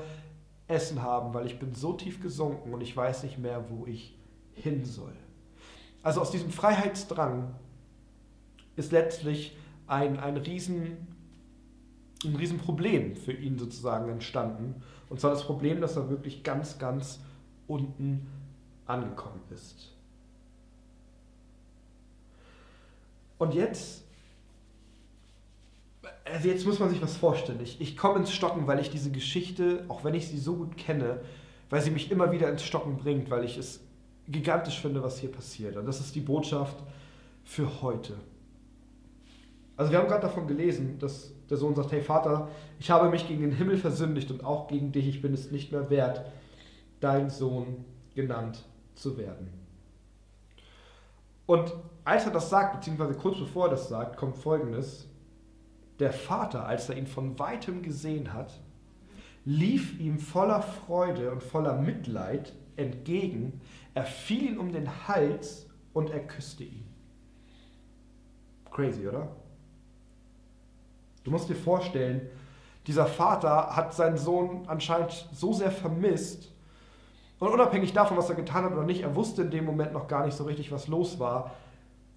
Essen 0.68 1.02
haben, 1.02 1.34
weil 1.34 1.46
ich 1.46 1.58
bin 1.58 1.74
so 1.74 1.94
tief 1.94 2.22
gesunken 2.22 2.72
und 2.72 2.82
ich 2.82 2.96
weiß 2.96 3.24
nicht 3.24 3.40
mehr, 3.40 3.64
wo 3.68 3.84
ich 3.84 4.16
hin 4.52 4.84
soll. 4.84 5.16
Also 6.04 6.20
aus 6.20 6.30
diesem 6.30 6.50
Freiheitsdrang 6.50 7.54
ist 8.76 8.92
letztlich 8.92 9.56
ein, 9.86 10.20
ein, 10.20 10.36
Riesen, 10.36 11.08
ein 12.24 12.36
Riesenproblem 12.36 13.16
für 13.16 13.32
ihn 13.32 13.58
sozusagen 13.58 14.10
entstanden. 14.10 14.82
Und 15.08 15.18
zwar 15.18 15.30
das 15.30 15.44
Problem, 15.44 15.80
dass 15.80 15.96
er 15.96 16.10
wirklich 16.10 16.42
ganz, 16.42 16.78
ganz 16.78 17.20
unten 17.66 18.26
angekommen 18.86 19.40
ist. 19.50 19.92
Und 23.38 23.54
jetzt, 23.54 24.04
also 26.26 26.48
jetzt 26.48 26.66
muss 26.66 26.78
man 26.78 26.90
sich 26.90 27.00
was 27.00 27.16
vorstellen. 27.16 27.60
Ich, 27.62 27.80
ich 27.80 27.96
komme 27.96 28.18
ins 28.18 28.32
Stocken, 28.32 28.66
weil 28.66 28.78
ich 28.78 28.90
diese 28.90 29.10
Geschichte, 29.10 29.86
auch 29.88 30.04
wenn 30.04 30.12
ich 30.12 30.28
sie 30.28 30.38
so 30.38 30.56
gut 30.56 30.76
kenne, 30.76 31.22
weil 31.70 31.80
sie 31.80 31.90
mich 31.90 32.10
immer 32.10 32.30
wieder 32.30 32.50
ins 32.50 32.62
Stocken 32.62 32.98
bringt, 32.98 33.30
weil 33.30 33.44
ich 33.44 33.56
es 33.56 33.80
gigantisch 34.28 34.80
finde, 34.80 35.02
was 35.02 35.18
hier 35.18 35.30
passiert. 35.30 35.76
Und 35.76 35.86
das 35.86 36.00
ist 36.00 36.14
die 36.14 36.20
Botschaft 36.20 36.76
für 37.44 37.82
heute. 37.82 38.14
Also 39.76 39.90
wir 39.90 39.98
haben 39.98 40.08
gerade 40.08 40.22
davon 40.22 40.46
gelesen, 40.46 40.98
dass 40.98 41.32
der 41.50 41.56
Sohn 41.56 41.74
sagt, 41.74 41.92
hey 41.92 42.00
Vater, 42.00 42.48
ich 42.78 42.90
habe 42.90 43.08
mich 43.10 43.26
gegen 43.26 43.42
den 43.42 43.52
Himmel 43.52 43.76
versündigt 43.76 44.30
und 44.30 44.44
auch 44.44 44.68
gegen 44.68 44.92
dich, 44.92 45.08
ich 45.08 45.20
bin 45.20 45.34
es 45.34 45.50
nicht 45.50 45.72
mehr 45.72 45.90
wert, 45.90 46.24
dein 47.00 47.28
Sohn 47.28 47.84
genannt 48.14 48.64
zu 48.94 49.18
werden. 49.18 49.48
Und 51.46 51.74
als 52.04 52.24
er 52.24 52.32
das 52.32 52.48
sagt, 52.48 52.76
beziehungsweise 52.76 53.14
kurz 53.14 53.38
bevor 53.38 53.66
er 53.66 53.70
das 53.70 53.88
sagt, 53.88 54.16
kommt 54.16 54.36
folgendes. 54.36 55.08
Der 55.98 56.12
Vater, 56.12 56.66
als 56.66 56.88
er 56.88 56.96
ihn 56.96 57.06
von 57.06 57.38
weitem 57.38 57.82
gesehen 57.82 58.32
hat, 58.32 58.60
lief 59.44 59.98
ihm 60.00 60.18
voller 60.18 60.62
Freude 60.62 61.30
und 61.30 61.42
voller 61.42 61.76
Mitleid 61.78 62.52
entgegen, 62.76 63.60
er 63.94 64.04
fiel 64.04 64.52
ihm 64.52 64.60
um 64.60 64.72
den 64.72 65.08
Hals 65.08 65.66
und 65.92 66.10
er 66.10 66.20
küsste 66.20 66.64
ihn. 66.64 66.86
Crazy, 68.70 69.06
oder? 69.06 69.28
Du 71.22 71.30
musst 71.30 71.48
dir 71.48 71.54
vorstellen, 71.54 72.28
dieser 72.86 73.06
Vater 73.06 73.74
hat 73.74 73.94
seinen 73.94 74.18
Sohn 74.18 74.64
anscheinend 74.66 75.28
so 75.32 75.52
sehr 75.52 75.70
vermisst. 75.70 76.52
Und 77.38 77.48
unabhängig 77.48 77.92
davon, 77.92 78.16
was 78.16 78.28
er 78.28 78.36
getan 78.36 78.64
hat 78.64 78.72
oder 78.72 78.84
nicht, 78.84 79.02
er 79.02 79.14
wusste 79.14 79.42
in 79.42 79.50
dem 79.50 79.64
Moment 79.64 79.92
noch 79.92 80.08
gar 80.08 80.26
nicht 80.26 80.36
so 80.36 80.44
richtig, 80.44 80.70
was 80.70 80.88
los 80.88 81.18
war, 81.18 81.52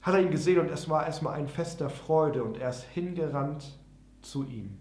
hat 0.02 0.16
er 0.16 0.22
ihn 0.22 0.32
gesehen 0.32 0.60
und 0.60 0.70
es 0.70 0.90
war 0.90 1.06
erstmal 1.06 1.34
ein 1.34 1.48
Fest 1.48 1.80
der 1.80 1.90
Freude 1.90 2.44
und 2.44 2.58
er 2.58 2.70
ist 2.70 2.84
hingerannt 2.84 3.78
zu 4.22 4.44
ihm 4.44 4.78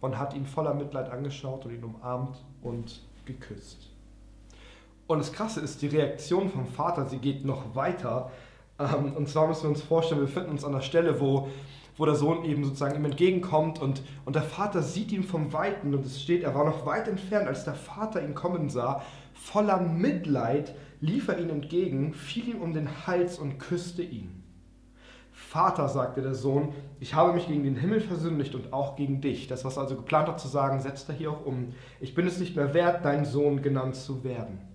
und 0.00 0.18
hat 0.18 0.34
ihn 0.34 0.46
voller 0.46 0.74
Mitleid 0.74 1.10
angeschaut 1.10 1.64
und 1.64 1.72
ihn 1.72 1.84
umarmt 1.84 2.44
und 2.62 3.02
geküsst. 3.24 3.90
Und 5.10 5.18
das 5.18 5.32
Krasse 5.32 5.58
ist, 5.60 5.82
die 5.82 5.88
Reaktion 5.88 6.48
vom 6.50 6.66
Vater, 6.66 7.04
sie 7.04 7.18
geht 7.18 7.44
noch 7.44 7.74
weiter. 7.74 8.30
Ähm, 8.78 9.12
und 9.16 9.28
zwar 9.28 9.48
müssen 9.48 9.64
wir 9.64 9.70
uns 9.70 9.82
vorstellen, 9.82 10.20
wir 10.20 10.28
befinden 10.28 10.50
uns 10.50 10.64
an 10.64 10.70
der 10.70 10.82
Stelle, 10.82 11.20
wo, 11.20 11.48
wo 11.96 12.04
der 12.04 12.14
Sohn 12.14 12.44
eben 12.44 12.62
sozusagen 12.62 12.94
ihm 12.94 13.04
entgegenkommt 13.04 13.80
und, 13.80 14.02
und 14.24 14.36
der 14.36 14.44
Vater 14.44 14.82
sieht 14.82 15.10
ihn 15.10 15.24
vom 15.24 15.52
Weiten 15.52 15.96
und 15.96 16.06
es 16.06 16.22
steht, 16.22 16.44
er 16.44 16.54
war 16.54 16.64
noch 16.64 16.86
weit 16.86 17.08
entfernt, 17.08 17.48
als 17.48 17.64
der 17.64 17.74
Vater 17.74 18.22
ihn 18.22 18.36
kommen 18.36 18.70
sah. 18.70 19.02
Voller 19.34 19.80
Mitleid 19.80 20.76
lief 21.00 21.26
er 21.26 21.40
ihm 21.40 21.50
entgegen, 21.50 22.14
fiel 22.14 22.48
ihm 22.48 22.62
um 22.62 22.72
den 22.72 23.08
Hals 23.08 23.40
und 23.40 23.58
küsste 23.58 24.04
ihn. 24.04 24.44
Vater, 25.32 25.88
sagte 25.88 26.22
der 26.22 26.36
Sohn, 26.36 26.72
ich 27.00 27.14
habe 27.14 27.32
mich 27.32 27.48
gegen 27.48 27.64
den 27.64 27.74
Himmel 27.74 28.00
versündigt 28.00 28.54
und 28.54 28.72
auch 28.72 28.94
gegen 28.94 29.20
dich. 29.20 29.48
Das, 29.48 29.64
was 29.64 29.76
er 29.76 29.82
also 29.82 29.96
geplant 29.96 30.28
hat 30.28 30.38
zu 30.38 30.46
sagen, 30.46 30.78
setzt 30.78 31.08
er 31.08 31.16
hier 31.16 31.32
auch 31.32 31.44
um. 31.44 31.74
Ich 31.98 32.14
bin 32.14 32.28
es 32.28 32.38
nicht 32.38 32.54
mehr 32.54 32.74
wert, 32.74 33.04
dein 33.04 33.24
Sohn 33.24 33.60
genannt 33.60 33.96
zu 33.96 34.22
werden. 34.22 34.69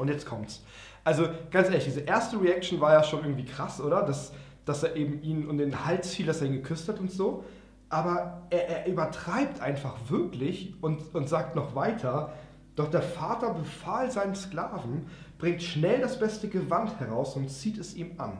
Und 0.00 0.08
jetzt 0.08 0.26
kommt's. 0.26 0.64
Also 1.04 1.28
ganz 1.50 1.68
ehrlich, 1.68 1.84
diese 1.84 2.00
erste 2.00 2.40
Reaction 2.40 2.80
war 2.80 2.92
ja 2.92 3.02
schon 3.02 3.20
irgendwie 3.20 3.44
krass, 3.44 3.80
oder? 3.80 4.02
Dass, 4.02 4.32
dass 4.64 4.82
er 4.82 4.96
eben 4.96 5.22
ihn 5.22 5.48
um 5.48 5.58
den 5.58 5.84
Hals 5.84 6.14
fiel, 6.14 6.26
dass 6.26 6.40
er 6.40 6.48
ihn 6.48 6.54
geküsst 6.54 6.88
hat 6.88 6.98
und 7.00 7.10
so. 7.10 7.44
Aber 7.88 8.42
er, 8.50 8.68
er 8.68 8.86
übertreibt 8.86 9.60
einfach 9.60 9.96
wirklich 10.08 10.74
und, 10.80 11.14
und 11.14 11.28
sagt 11.28 11.56
noch 11.56 11.74
weiter, 11.74 12.32
doch 12.76 12.88
der 12.88 13.02
Vater 13.02 13.52
befahl 13.52 14.10
seinen 14.10 14.34
Sklaven, 14.34 15.06
bringt 15.38 15.62
schnell 15.62 16.00
das 16.00 16.18
beste 16.18 16.48
Gewand 16.48 16.98
heraus 17.00 17.36
und 17.36 17.50
zieht 17.50 17.78
es 17.78 17.94
ihm 17.94 18.12
an. 18.18 18.38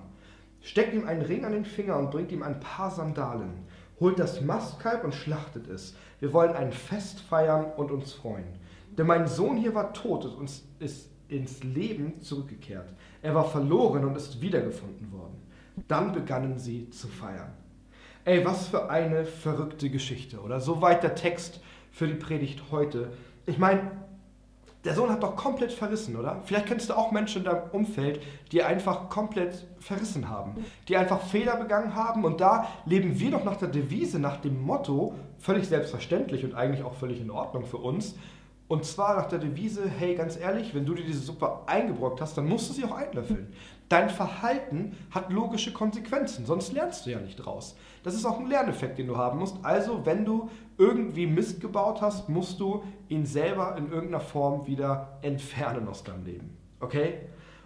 Steckt 0.62 0.95
ihm 0.95 1.07
einen 1.07 1.23
Ring 1.23 1.45
an 1.45 1.52
den 1.52 1.64
Finger 1.64 1.99
und 1.99 2.11
bringt 2.11 2.31
ihm 2.33 2.43
ein 2.43 2.61
paar 2.61 2.90
Sandalen. 2.90 3.67
Holt 3.99 4.19
das 4.19 4.40
Mastkalb 4.40 5.05
und 5.05 5.14
schlachtet 5.14 5.69
es. 5.69 5.95
Wir 6.21 6.33
wollen 6.33 6.55
ein 6.55 6.73
Fest 6.73 7.21
feiern 7.21 7.67
und 7.76 7.90
uns 7.90 8.12
freuen. 8.12 8.47
Denn 8.97 9.07
mein 9.07 9.26
Sohn 9.26 9.57
hier 9.57 9.75
war 9.75 9.93
tot 9.93 10.25
und 10.25 10.50
ist 10.79 11.10
ins 11.31 11.63
Leben 11.63 12.21
zurückgekehrt. 12.21 12.93
Er 13.23 13.35
war 13.35 13.45
verloren 13.45 14.05
und 14.05 14.17
ist 14.17 14.41
wiedergefunden 14.41 15.13
worden. 15.13 15.37
Dann 15.89 16.13
begannen 16.13 16.59
sie 16.59 16.91
zu 16.91 17.09
feiern. 17.09 17.53
Ey, 18.25 18.45
was 18.45 18.69
für 18.69 18.91
eine 18.91 19.25
verrückte 19.25 19.89
Geschichte, 19.89 20.41
oder? 20.41 20.61
Soweit 20.61 21.03
der 21.03 21.15
Text 21.15 21.61
für 21.91 22.07
die 22.07 22.15
Predigt 22.15 22.65
heute. 22.71 23.13
Ich 23.47 23.59
meine, 23.59 23.91
der 24.85 24.95
Sohn 24.95 25.11
hat 25.11 25.23
doch 25.23 25.37
komplett 25.37 25.73
verrissen, 25.73 26.17
oder? 26.17 26.41
Vielleicht 26.45 26.67
kennst 26.67 26.89
du 26.89 26.95
auch 26.95 27.13
Menschen 27.13 27.39
in 27.39 27.45
deinem 27.45 27.71
Umfeld, 27.73 28.23
die 28.51 28.63
einfach 28.63 29.11
komplett 29.11 29.67
verrissen 29.79 30.29
haben, 30.29 30.65
die 30.89 30.97
einfach 30.97 31.21
Fehler 31.21 31.57
begangen 31.57 31.95
haben. 31.95 32.25
Und 32.25 32.41
da 32.41 32.69
leben 32.87 33.19
wir 33.21 33.31
doch 33.31 33.45
nach 33.45 33.57
der 33.57 33.69
Devise, 33.69 34.19
nach 34.19 34.41
dem 34.41 34.63
Motto, 34.63 35.15
völlig 35.39 35.69
selbstverständlich 35.69 36.45
und 36.45 36.55
eigentlich 36.55 36.83
auch 36.83 36.95
völlig 36.95 37.21
in 37.21 37.31
Ordnung 37.31 37.67
für 37.67 37.77
uns. 37.77 38.15
Und 38.71 38.85
zwar 38.85 39.17
nach 39.17 39.27
der 39.27 39.41
Devise, 39.41 39.89
hey, 39.89 40.15
ganz 40.15 40.39
ehrlich, 40.39 40.77
wenn 40.77 40.87
du 40.87 40.95
dir 40.95 41.05
diese 41.05 41.19
Suppe 41.19 41.59
eingebrockt 41.67 42.21
hast, 42.21 42.39
dann 42.39 42.49
musst 42.49 42.71
du 42.71 42.75
sie 42.75 42.85
auch 42.85 42.93
einlöffeln. 42.93 43.53
Dein 43.89 44.09
Verhalten 44.09 44.97
hat 45.11 45.33
logische 45.33 45.73
Konsequenzen, 45.73 46.47
sonst 46.47 46.73
lernst 46.73 47.05
du 47.05 47.11
ja 47.11 47.19
nicht 47.19 47.35
draus. 47.35 47.77
Das 48.05 48.15
ist 48.15 48.25
auch 48.25 48.39
ein 48.39 48.47
Lerneffekt, 48.47 48.97
den 48.97 49.09
du 49.09 49.17
haben 49.17 49.41
musst. 49.41 49.57
Also, 49.65 50.07
wenn 50.07 50.25
du 50.25 50.50
irgendwie 50.79 51.27
Mist 51.27 51.61
gebaut 51.61 52.00
hast, 52.00 52.29
musst 52.29 52.61
du 52.61 52.85
ihn 53.09 53.27
selber 53.27 53.75
in 53.77 53.91
irgendeiner 53.91 54.21
Form 54.21 54.69
wieder 54.69 55.19
entfernen 55.23 55.89
aus 55.89 56.05
deinem 56.05 56.25
Leben. 56.25 56.57
Okay? 56.79 57.15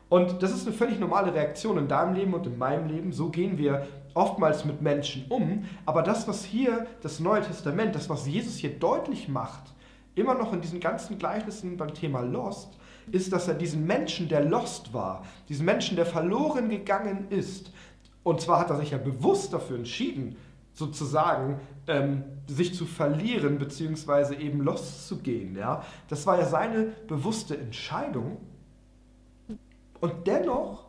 Und 0.08 0.42
das 0.42 0.52
ist 0.52 0.66
eine 0.66 0.75
völlig 0.75 0.99
normale 0.99 1.34
Reaktion 1.34 1.76
in 1.76 1.87
deinem 1.87 2.14
Leben 2.14 2.32
und 2.32 2.46
in 2.46 2.56
meinem 2.56 2.88
Leben. 2.88 3.12
So 3.12 3.28
gehen 3.28 3.58
wir 3.58 3.87
oftmals 4.14 4.64
mit 4.64 4.80
Menschen 4.80 5.26
um. 5.28 5.66
Aber 5.84 6.00
das, 6.00 6.26
was 6.26 6.46
hier 6.46 6.87
das 7.02 7.20
Neue 7.20 7.42
Testament, 7.42 7.94
das, 7.94 8.08
was 8.08 8.26
Jesus 8.26 8.56
hier 8.56 8.70
deutlich 8.78 9.28
macht, 9.28 9.74
immer 10.14 10.35
noch 10.35 10.52
in 10.52 10.61
diesen 10.61 10.80
ganzen 10.80 11.18
Gleichnissen 11.18 11.76
beim 11.76 11.94
Thema 11.94 12.21
Lost, 12.21 12.78
ist, 13.11 13.33
dass 13.33 13.49
er 13.49 13.54
diesen 13.54 13.87
Menschen, 13.87 14.28
der 14.28 14.44
lost 14.44 14.94
war, 14.94 15.25
diesen 15.49 15.66
Menschen, 15.66 15.97
der 15.97 16.06
verloren 16.06 16.71
gegangen 16.71 17.26
ist, 17.30 17.71
und 18.23 18.40
zwar 18.40 18.61
hat 18.61 18.71
er 18.71 18.78
sich 18.78 18.90
ja 18.90 18.99
bewusst 18.99 19.52
dafür 19.52 19.76
entschieden, 19.76 20.37
sozusagen 20.73 21.61
ähm, 21.87 22.25
sich 22.49 22.75
zu 22.75 22.87
verlieren, 22.87 23.59
beziehungsweise 23.59 24.35
eben 24.35 24.61
lost 24.61 25.06
zu 25.06 25.18
gehen. 25.18 25.56
Ja? 25.56 25.85
Das 26.09 26.26
war 26.26 26.38
ja 26.38 26.47
seine 26.47 26.85
bewusste 27.06 27.56
Entscheidung. 27.56 28.38
Und 30.00 30.26
dennoch 30.26 30.87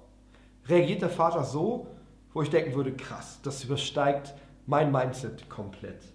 reagiert 0.67 1.01
der 1.01 1.09
Vater 1.09 1.43
so, 1.43 1.87
wo 2.33 2.41
ich 2.41 2.49
denken 2.49 2.73
würde, 2.73 2.93
krass, 2.93 3.39
das 3.43 3.63
übersteigt 3.63 4.33
mein 4.65 4.91
Mindset 4.91 5.47
komplett. 5.49 6.14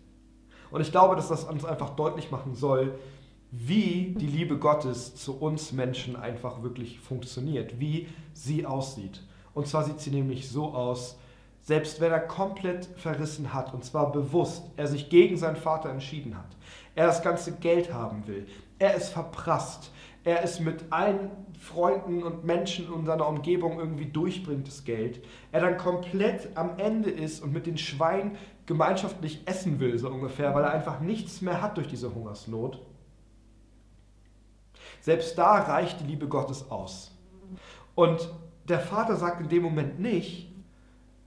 Und 0.71 0.81
ich 0.81 0.91
glaube, 0.91 1.17
dass 1.17 1.29
das 1.29 1.45
uns 1.45 1.65
einfach 1.65 1.91
deutlich 1.91 2.31
machen 2.31 2.55
soll, 2.55 2.99
wie 3.51 4.15
die 4.17 4.27
Liebe 4.27 4.59
Gottes 4.59 5.17
zu 5.17 5.39
uns 5.39 5.73
Menschen 5.73 6.17
einfach 6.17 6.63
wirklich 6.63 7.01
funktioniert, 7.01 7.81
wie 7.81 8.09
sie 8.33 8.65
aussieht. 8.65 9.23
Und 9.55 9.67
zwar 9.67 9.85
sieht 9.85 10.01
sie 10.01 10.11
nämlich 10.11 10.49
so 10.49 10.73
aus, 10.73 11.19
selbst 11.63 12.01
wenn 12.01 12.13
er 12.13 12.21
komplett 12.21 12.87
verrissen 12.97 13.53
hat, 13.53 13.75
und 13.75 13.85
zwar 13.85 14.13
bewusst, 14.13 14.65
er 14.77 14.87
sich 14.87 15.11
gegen 15.11 15.37
seinen 15.37 15.57
Vater 15.57 15.91
entschieden 15.91 16.37
hat, 16.37 16.57
er 16.95 17.07
das 17.07 17.23
ganze 17.23 17.53
Geld 17.53 17.93
haben 17.93 18.27
will, 18.27 18.47
er 18.79 18.95
ist 18.95 19.11
verprasst, 19.11 19.91
er 20.25 20.43
ist 20.43 20.61
mit 20.61 20.85
allen 20.91 21.31
Freunden 21.59 22.23
und 22.23 22.45
Menschen 22.45 22.93
in 22.93 23.05
seiner 23.05 23.27
Umgebung 23.27 23.79
irgendwie 23.79 24.07
durchbringt, 24.07 24.67
das 24.67 24.85
Geld, 24.85 25.23
er 25.53 25.61
dann 25.61 25.77
komplett 25.77 26.57
am 26.57 26.79
Ende 26.79 27.11
ist 27.11 27.43
und 27.43 27.53
mit 27.53 27.67
den 27.67 27.79
Schweinen 27.79 28.37
gemeinschaftlich 28.71 29.43
essen 29.47 29.81
will, 29.81 29.99
so 29.99 30.09
ungefähr, 30.09 30.55
weil 30.55 30.65
er 30.65 30.71
einfach 30.71 31.01
nichts 31.01 31.43
mehr 31.43 31.61
hat 31.61 31.77
durch 31.77 31.89
diese 31.89 32.15
Hungersnot 32.15 32.81
selbst 35.01 35.39
da 35.39 35.55
reicht 35.55 36.01
die 36.01 36.05
Liebe 36.05 36.29
Gottes 36.29 36.71
aus. 36.71 37.11
Und 37.95 38.29
der 38.69 38.81
Vater 38.81 39.17
sagt 39.17 39.41
in 39.41 39.49
dem 39.49 39.63
Moment 39.63 39.99
nicht, 39.99 40.53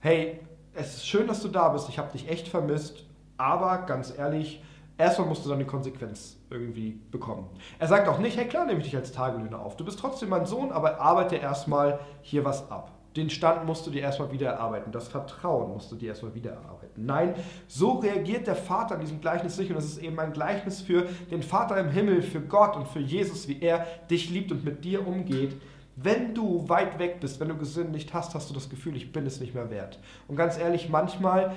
hey, 0.00 0.40
es 0.74 0.96
ist 0.96 1.06
schön, 1.06 1.26
dass 1.26 1.42
du 1.42 1.48
da 1.48 1.68
bist, 1.68 1.88
ich 1.88 1.98
habe 1.98 2.12
dich 2.12 2.28
echt 2.28 2.48
vermisst, 2.48 3.04
aber 3.36 3.78
ganz 3.78 4.16
ehrlich, 4.16 4.62
erstmal 4.96 5.28
musst 5.28 5.44
du 5.44 5.50
dann 5.50 5.58
die 5.58 5.64
Konsequenz 5.64 6.36
irgendwie 6.50 7.00
bekommen. 7.10 7.48
Er 7.78 7.88
sagt 7.88 8.08
auch 8.08 8.18
nicht, 8.18 8.36
hey 8.36 8.46
klar, 8.46 8.64
nehme 8.64 8.78
ich 8.78 8.86
dich 8.86 8.96
als 8.96 9.12
Tagelöhner 9.12 9.60
auf, 9.60 9.76
du 9.76 9.84
bist 9.84 9.98
trotzdem 9.98 10.30
mein 10.30 10.46
Sohn, 10.46 10.72
aber 10.72 11.00
arbeite 11.00 11.36
erstmal 11.36 12.00
hier 12.22 12.44
was 12.44 12.70
ab. 12.70 12.92
Den 13.16 13.30
Stand 13.30 13.64
musst 13.64 13.86
du 13.86 13.90
dir 13.90 14.02
erstmal 14.02 14.32
wieder 14.32 14.48
erarbeiten. 14.48 14.90
Das 14.90 15.06
Vertrauen 15.06 15.72
musst 15.72 15.92
du 15.92 15.96
dir 15.96 16.08
erstmal 16.08 16.34
wieder 16.34 16.52
erarbeiten. 16.52 17.06
Nein, 17.06 17.34
so 17.68 17.92
reagiert 17.92 18.46
der 18.46 18.56
Vater 18.56 18.96
in 18.96 19.02
diesem 19.02 19.20
Gleichnis 19.20 19.56
nicht. 19.56 19.70
Und 19.70 19.76
das 19.76 19.84
ist 19.84 19.98
eben 19.98 20.18
ein 20.18 20.32
Gleichnis 20.32 20.80
für 20.80 21.02
den 21.30 21.42
Vater 21.42 21.78
im 21.78 21.90
Himmel, 21.90 22.22
für 22.22 22.40
Gott 22.40 22.76
und 22.76 22.88
für 22.88 23.00
Jesus, 23.00 23.46
wie 23.46 23.60
er 23.60 23.86
dich 24.10 24.30
liebt 24.30 24.50
und 24.50 24.64
mit 24.64 24.84
dir 24.84 25.06
umgeht. 25.06 25.54
Wenn 25.96 26.34
du 26.34 26.68
weit 26.68 26.98
weg 26.98 27.20
bist, 27.20 27.38
wenn 27.38 27.48
du 27.48 27.56
gesündigt 27.56 28.12
hast, 28.12 28.34
hast 28.34 28.50
du 28.50 28.54
das 28.54 28.68
Gefühl, 28.68 28.96
ich 28.96 29.12
bin 29.12 29.26
es 29.26 29.40
nicht 29.40 29.54
mehr 29.54 29.70
wert. 29.70 30.00
Und 30.26 30.34
ganz 30.34 30.58
ehrlich, 30.58 30.88
manchmal 30.88 31.54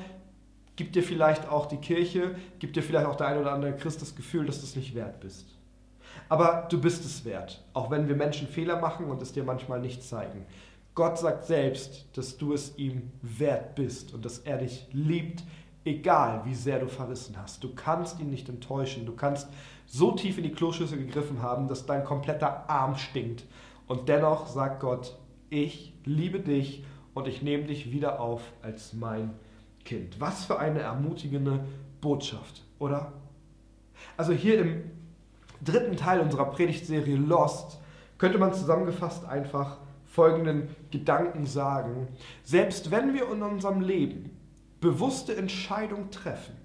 gibt 0.76 0.96
dir 0.96 1.02
vielleicht 1.02 1.50
auch 1.50 1.66
die 1.66 1.78
Kirche, 1.78 2.36
gibt 2.60 2.76
dir 2.76 2.84
vielleicht 2.84 3.08
auch 3.08 3.16
der 3.16 3.28
ein 3.28 3.40
oder 3.40 3.52
andere 3.52 3.76
Christ 3.76 4.00
das 4.02 4.16
Gefühl, 4.16 4.46
dass 4.46 4.60
du 4.60 4.66
es 4.66 4.76
nicht 4.76 4.94
wert 4.94 5.20
bist. 5.20 5.58
Aber 6.30 6.68
du 6.70 6.80
bist 6.80 7.04
es 7.04 7.26
wert, 7.26 7.64
auch 7.74 7.90
wenn 7.90 8.08
wir 8.08 8.16
Menschen 8.16 8.48
Fehler 8.48 8.80
machen 8.80 9.08
und 9.08 9.22
es 9.22 9.34
dir 9.34 9.44
manchmal 9.44 9.80
nicht 9.80 10.04
zeigen. 10.04 10.46
Gott 10.98 11.20
sagt 11.20 11.46
selbst, 11.46 12.08
dass 12.18 12.38
du 12.38 12.54
es 12.54 12.76
ihm 12.80 13.12
wert 13.22 13.76
bist 13.76 14.16
und 14.16 14.26
dass 14.26 14.40
er 14.40 14.58
dich 14.58 14.88
liebt, 14.94 15.44
egal 15.86 16.42
wie 16.46 16.56
sehr 16.56 16.80
du 16.80 16.88
verrissen 16.88 17.38
hast. 17.38 17.64
Du 17.64 17.76
kannst 17.76 18.20
ihn 18.20 18.32
nicht 18.32 18.50
enttäuschen. 18.50 19.06
Du 19.06 19.16
kannst 19.16 19.48
so 19.86 20.14
tief 20.14 20.40
in 20.40 20.44
die 20.44 20.52
Kloschüssel 20.52 20.98
gegriffen 20.98 21.44
haben, 21.44 21.68
dass 21.68 21.86
dein 21.86 22.04
kompletter 22.04 22.68
Arm 22.68 22.96
stinkt. 22.96 23.44
Und 23.86 24.10
dennoch 24.10 24.48
sagt 24.48 24.80
Gott, 24.80 25.16
ich 25.52 25.94
liebe 26.04 26.40
dich 26.40 26.84
und 27.14 27.28
ich 27.28 27.44
nehme 27.44 27.66
dich 27.66 27.92
wieder 27.92 28.20
auf 28.20 28.42
als 28.64 28.94
mein 28.94 29.36
Kind. 29.86 30.20
Was 30.20 30.46
für 30.46 30.58
eine 30.58 30.80
ermutigende 30.80 31.64
Botschaft, 32.02 32.64
oder? 32.80 33.14
Also 34.18 34.34
hier 34.34 34.62
im 34.62 34.84
dritten 35.64 35.96
Teil 35.96 36.22
unserer 36.22 36.46
Predigtserie 36.46 37.18
Lost 37.18 37.80
könnte 38.18 38.40
man 38.40 38.52
zusammengefasst 38.52 39.26
einfach 39.26 39.78
folgenden 40.18 40.76
Gedanken 40.90 41.46
sagen. 41.46 42.08
Selbst 42.44 42.90
wenn 42.90 43.14
wir 43.14 43.32
in 43.32 43.44
unserem 43.44 43.82
Leben 43.82 44.36
bewusste 44.82 45.38
Entscheidungen 45.38 46.10
treffen 46.10 46.56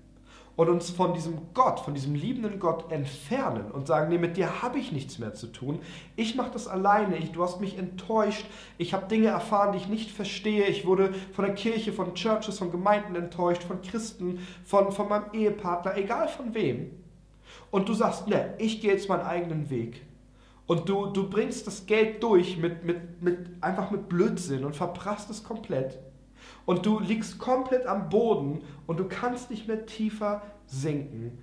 und 0.56 0.70
uns 0.70 0.88
von 0.88 1.12
diesem 1.12 1.52
Gott, 1.52 1.80
von 1.80 1.92
diesem 1.92 2.14
liebenden 2.14 2.58
Gott 2.58 2.90
entfernen 2.90 3.70
und 3.70 3.86
sagen, 3.86 4.08
nee, 4.08 4.16
mit 4.16 4.38
dir 4.38 4.62
habe 4.62 4.78
ich 4.78 4.90
nichts 4.90 5.18
mehr 5.18 5.34
zu 5.34 5.48
tun, 5.48 5.80
ich 6.16 6.34
mache 6.34 6.50
das 6.50 6.66
alleine, 6.66 7.18
ich, 7.18 7.32
du 7.32 7.42
hast 7.42 7.60
mich 7.60 7.76
enttäuscht, 7.76 8.46
ich 8.78 8.94
habe 8.94 9.06
Dinge 9.06 9.28
erfahren, 9.28 9.72
die 9.72 9.78
ich 9.78 9.88
nicht 9.88 10.12
verstehe, 10.12 10.64
ich 10.64 10.86
wurde 10.86 11.12
von 11.34 11.44
der 11.44 11.54
Kirche, 11.54 11.92
von 11.92 12.14
Churches, 12.14 12.58
von 12.58 12.70
Gemeinden 12.70 13.16
enttäuscht, 13.16 13.64
von 13.64 13.82
Christen, 13.82 14.38
von, 14.64 14.92
von 14.92 15.10
meinem 15.10 15.30
Ehepartner, 15.34 15.94
egal 15.98 16.28
von 16.28 16.54
wem. 16.54 16.90
Und 17.70 17.90
du 17.90 17.92
sagst, 17.92 18.28
ne, 18.28 18.54
ich 18.56 18.80
gehe 18.80 18.92
jetzt 18.92 19.10
meinen 19.10 19.26
eigenen 19.26 19.68
Weg 19.68 20.00
und 20.72 20.88
du, 20.88 21.04
du 21.04 21.28
bringst 21.28 21.66
das 21.66 21.84
Geld 21.84 22.22
durch 22.22 22.56
mit, 22.56 22.82
mit, 22.82 23.20
mit, 23.20 23.38
einfach 23.60 23.90
mit 23.90 24.08
Blödsinn 24.08 24.64
und 24.64 24.74
verprasst 24.74 25.28
es 25.28 25.44
komplett. 25.44 25.98
Und 26.64 26.86
du 26.86 26.98
liegst 26.98 27.38
komplett 27.38 27.84
am 27.84 28.08
Boden 28.08 28.62
und 28.86 28.98
du 28.98 29.06
kannst 29.06 29.50
nicht 29.50 29.68
mehr 29.68 29.84
tiefer 29.84 30.40
sinken. 30.64 31.36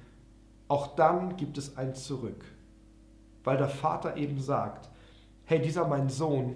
Auch 0.67 0.95
dann 0.95 1.37
gibt 1.37 1.59
es 1.59 1.77
ein 1.77 1.93
Zurück. 1.93 2.43
Weil 3.43 3.57
der 3.57 3.69
Vater 3.69 4.17
eben 4.17 4.39
sagt, 4.41 4.89
hey, 5.45 5.61
dieser 5.61 5.87
mein 5.87 6.09
Sohn, 6.09 6.55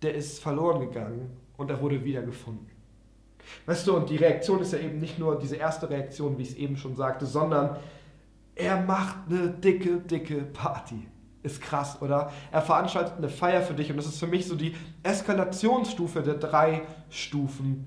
der 0.00 0.14
ist 0.14 0.40
verloren 0.40 0.80
gegangen 0.80 1.36
und 1.58 1.70
er 1.70 1.82
wurde 1.82 2.02
wiedergefunden. 2.02 2.66
Weißt 3.66 3.86
du, 3.86 3.94
und 3.94 4.08
die 4.08 4.16
Reaktion 4.16 4.60
ist 4.60 4.72
ja 4.72 4.78
eben 4.78 5.00
nicht 5.00 5.18
nur 5.18 5.38
diese 5.38 5.56
erste 5.56 5.90
Reaktion, 5.90 6.38
wie 6.38 6.44
ich 6.44 6.52
es 6.52 6.56
eben 6.56 6.78
schon 6.78 6.96
sagte, 6.96 7.26
sondern 7.26 7.76
er 8.54 8.80
macht 8.80 9.16
eine 9.28 9.50
dicke, 9.50 9.98
dicke 9.98 10.44
Party. 10.44 11.06
Ist 11.42 11.62
krass, 11.62 12.02
oder? 12.02 12.30
Er 12.52 12.60
veranstaltet 12.60 13.14
eine 13.16 13.30
Feier 13.30 13.62
für 13.62 13.72
dich 13.72 13.90
und 13.90 13.96
das 13.96 14.06
ist 14.06 14.18
für 14.18 14.26
mich 14.26 14.46
so 14.46 14.56
die 14.56 14.74
Eskalationsstufe 15.02 16.22
der 16.22 16.34
drei 16.34 16.82
Stufen, 17.08 17.86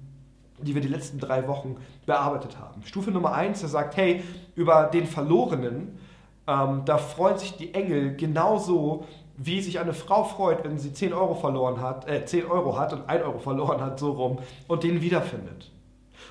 die 0.60 0.74
wir 0.74 0.82
die 0.82 0.88
letzten 0.88 1.20
drei 1.20 1.48
Wochen 1.48 1.78
bearbeitet 2.06 2.58
haben. 2.60 2.82
Stufe 2.84 3.12
Nummer 3.12 3.34
eins, 3.34 3.62
er 3.62 3.70
sagt, 3.70 3.96
hey, 3.96 4.24
über 4.56 4.86
den 4.86 5.06
Verlorenen, 5.06 6.00
ähm, 6.48 6.82
da 6.86 6.98
freuen 6.98 7.38
sich 7.38 7.56
die 7.56 7.74
Engel 7.76 8.16
genauso, 8.16 9.06
wie 9.38 9.62
sich 9.62 9.80
eine 9.80 9.94
Frau 9.94 10.24
freut, 10.24 10.64
wenn 10.64 10.78
sie 10.80 10.94
10 10.94 11.14
Euro 11.14 11.36
verloren 11.36 11.80
hat, 11.80 12.08
äh, 12.08 12.26
10 12.26 12.46
Euro 12.46 12.78
hat 12.78 12.94
und 12.94 13.08
1 13.08 13.24
Euro 13.24 13.40
verloren 13.40 13.82
hat, 13.82 14.00
so 14.00 14.12
rum, 14.12 14.40
und 14.68 14.84
den 14.84 15.02
wiederfindet. 15.02 15.72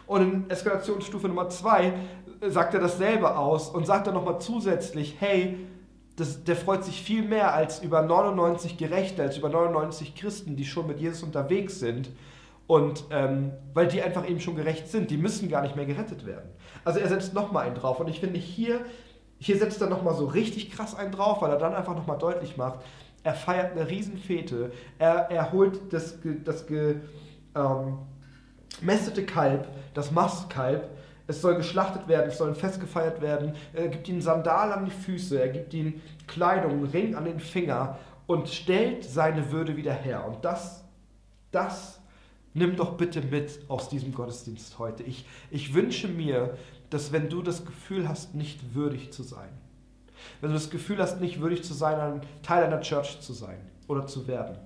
Und 0.07 0.23
in 0.23 0.51
Eskalationsstufe 0.51 1.29
Nummer 1.29 1.49
zwei 1.49 1.93
sagt 2.49 2.75
er 2.75 2.81
dasselbe 2.81 3.37
aus 3.37 3.69
und 3.69 3.87
sagt 3.87 4.07
dann 4.07 4.15
nochmal 4.15 4.41
zusätzlich, 4.41 5.17
hey, 5.21 5.59
das, 6.23 6.45
der 6.45 6.55
freut 6.55 6.85
sich 6.85 7.03
viel 7.03 7.23
mehr 7.23 7.53
als 7.53 7.83
über 7.83 8.01
99 8.01 8.77
Gerechte, 8.77 9.23
als 9.23 9.37
über 9.37 9.49
99 9.49 10.15
Christen, 10.15 10.55
die 10.55 10.65
schon 10.65 10.87
mit 10.87 11.01
Jesus 11.01 11.25
unterwegs 11.25 11.81
sind. 11.81 12.11
Und 12.69 13.05
ähm, 13.11 13.51
weil 13.75 13.89
die 13.89 14.01
einfach 14.01 14.29
eben 14.29 14.39
schon 14.39 14.55
gerecht 14.55 14.87
sind, 14.87 15.11
die 15.11 15.17
müssen 15.17 15.49
gar 15.49 15.63
nicht 15.63 15.75
mehr 15.75 15.85
gerettet 15.85 16.25
werden. 16.25 16.49
Also 16.85 17.01
er 17.01 17.09
setzt 17.09 17.35
nochmal 17.35 17.67
einen 17.67 17.75
drauf. 17.75 17.99
Und 17.99 18.07
ich 18.09 18.21
finde, 18.21 18.39
hier, 18.39 18.85
hier 19.39 19.59
setzt 19.59 19.81
er 19.81 19.89
nochmal 19.89 20.15
so 20.15 20.27
richtig 20.27 20.71
krass 20.71 20.95
einen 20.95 21.11
drauf, 21.11 21.43
weil 21.43 21.51
er 21.51 21.59
dann 21.59 21.75
einfach 21.75 21.97
nochmal 21.97 22.19
deutlich 22.19 22.57
macht, 22.57 22.79
Er 23.25 23.35
feiert 23.35 23.73
eine 23.73 23.89
Riesenfete. 23.89 24.73
Er, 25.01 25.29
er 25.29 25.51
holt 25.51 25.93
das, 25.93 26.19
das 26.45 26.67
ähm, 26.71 27.99
gemästete 28.79 29.27
Kalb, 29.27 29.67
das 29.93 30.13
Mastkalb. 30.13 30.89
Es 31.27 31.41
soll 31.41 31.57
geschlachtet 31.57 32.09
werden, 32.09 32.29
es 32.29 32.39
soll 32.39 32.49
ein 32.49 32.55
Fest 32.55 32.81
gefeiert 32.81 33.21
werden. 33.21 33.55
Er 33.73 33.89
gibt 33.89 34.09
ihnen 34.09 34.21
Sandalen 34.21 34.73
an 34.73 34.85
die 34.85 34.91
Füße, 34.91 35.41
er 35.41 35.49
gibt 35.49 35.73
ihnen 35.75 36.01
Kleidung, 36.27 36.73
einen 36.73 36.87
Ring 36.87 37.15
an 37.15 37.25
den 37.25 37.41
Finger 37.41 37.99
und 38.27 38.49
stellt 38.49 39.05
seine 39.05 39.53
Würde 39.53 39.77
wieder 39.77 39.93
her. 39.93 40.27
Und 40.27 40.45
das, 40.45 40.85
das 41.51 42.01
nimm 42.55 42.77
doch 42.77 42.97
bitte 42.97 43.23
mit 43.23 43.61
aus 43.69 43.89
diesem 43.89 44.13
Gottesdienst 44.13 44.79
heute. 44.79 45.03
Ich, 45.03 45.27
ich 45.51 45.75
wünsche 45.75 46.09
mir, 46.09 46.57
dass 46.91 47.13
wenn 47.13 47.29
du 47.29 47.43
das 47.43 47.65
Gefühl 47.65 48.09
hast, 48.09 48.35
nicht 48.35 48.75
würdig 48.75 49.13
zu 49.13 49.23
sein, 49.23 49.49
wenn 50.41 50.51
du 50.51 50.55
das 50.55 50.71
Gefühl 50.71 50.99
hast, 50.99 51.21
nicht 51.21 51.41
würdig 51.41 51.65
zu 51.65 51.75
sein, 51.75 51.99
ein 51.99 52.21
Teil 52.43 52.65
einer 52.65 52.81
Church 52.81 53.21
zu 53.21 53.33
sein 53.33 53.59
oder 53.89 54.07
zu 54.07 54.29
werden, 54.29 54.57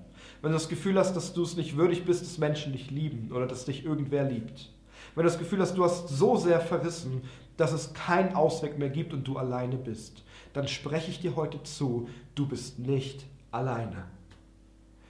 wenn 0.41 0.51
du 0.51 0.57
das 0.57 0.69
Gefühl 0.69 0.97
hast, 0.97 1.15
dass 1.15 1.33
du 1.33 1.43
es 1.43 1.55
nicht 1.55 1.77
würdig 1.77 2.05
bist, 2.05 2.21
dass 2.21 2.37
Menschen 2.37 2.73
dich 2.73 2.91
lieben 2.91 3.31
oder 3.31 3.47
dass 3.47 3.65
dich 3.65 3.85
irgendwer 3.85 4.23
liebt, 4.23 4.71
wenn 5.17 5.23
du 5.23 5.31
das 5.31 5.39
Gefühl 5.39 5.59
hast, 5.59 5.75
du 5.75 5.83
hast 5.83 6.09
so 6.09 6.37
sehr 6.37 6.59
verrissen, 6.59 7.23
dass 7.57 7.71
es 7.71 7.91
keinen 7.95 8.35
Ausweg 8.35 8.77
mehr 8.77 8.91
gibt 8.91 9.13
und 9.13 9.27
du 9.27 9.37
alleine 9.37 9.75
bist, 9.75 10.23
dann 10.53 10.67
spreche 10.67 11.09
ich 11.09 11.19
dir 11.19 11.35
heute 11.35 11.63
zu, 11.63 12.07
du 12.35 12.47
bist 12.47 12.77
nicht 12.77 13.25
alleine. 13.49 14.05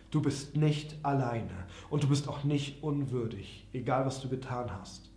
Du 0.10 0.22
bist 0.22 0.56
nicht 0.56 0.96
alleine 1.04 1.68
und 1.90 2.04
du 2.04 2.08
bist 2.08 2.30
auch 2.30 2.46
nicht 2.46 2.82
unwürdig, 2.82 3.68
egal 3.74 4.06
was 4.06 4.22
du 4.22 4.30
getan 4.30 4.72
hast. 4.80 5.10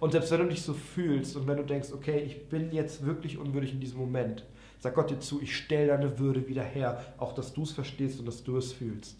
Und 0.00 0.12
selbst 0.12 0.30
wenn 0.30 0.40
du 0.40 0.48
dich 0.48 0.62
so 0.62 0.72
fühlst 0.72 1.36
und 1.36 1.46
wenn 1.46 1.58
du 1.58 1.64
denkst, 1.64 1.92
okay, 1.92 2.20
ich 2.20 2.48
bin 2.48 2.72
jetzt 2.72 3.04
wirklich 3.04 3.36
unwürdig 3.36 3.74
in 3.74 3.80
diesem 3.80 3.98
Moment, 3.98 4.46
sag 4.78 4.94
Gott 4.94 5.10
dir 5.10 5.20
zu, 5.20 5.42
ich 5.42 5.54
stelle 5.54 5.88
deine 5.88 6.18
Würde 6.18 6.48
wieder 6.48 6.64
her, 6.64 7.04
auch 7.18 7.34
dass 7.34 7.52
du 7.52 7.64
es 7.64 7.72
verstehst 7.72 8.18
und 8.18 8.24
dass 8.24 8.42
du 8.42 8.56
es 8.56 8.72
fühlst. 8.72 9.18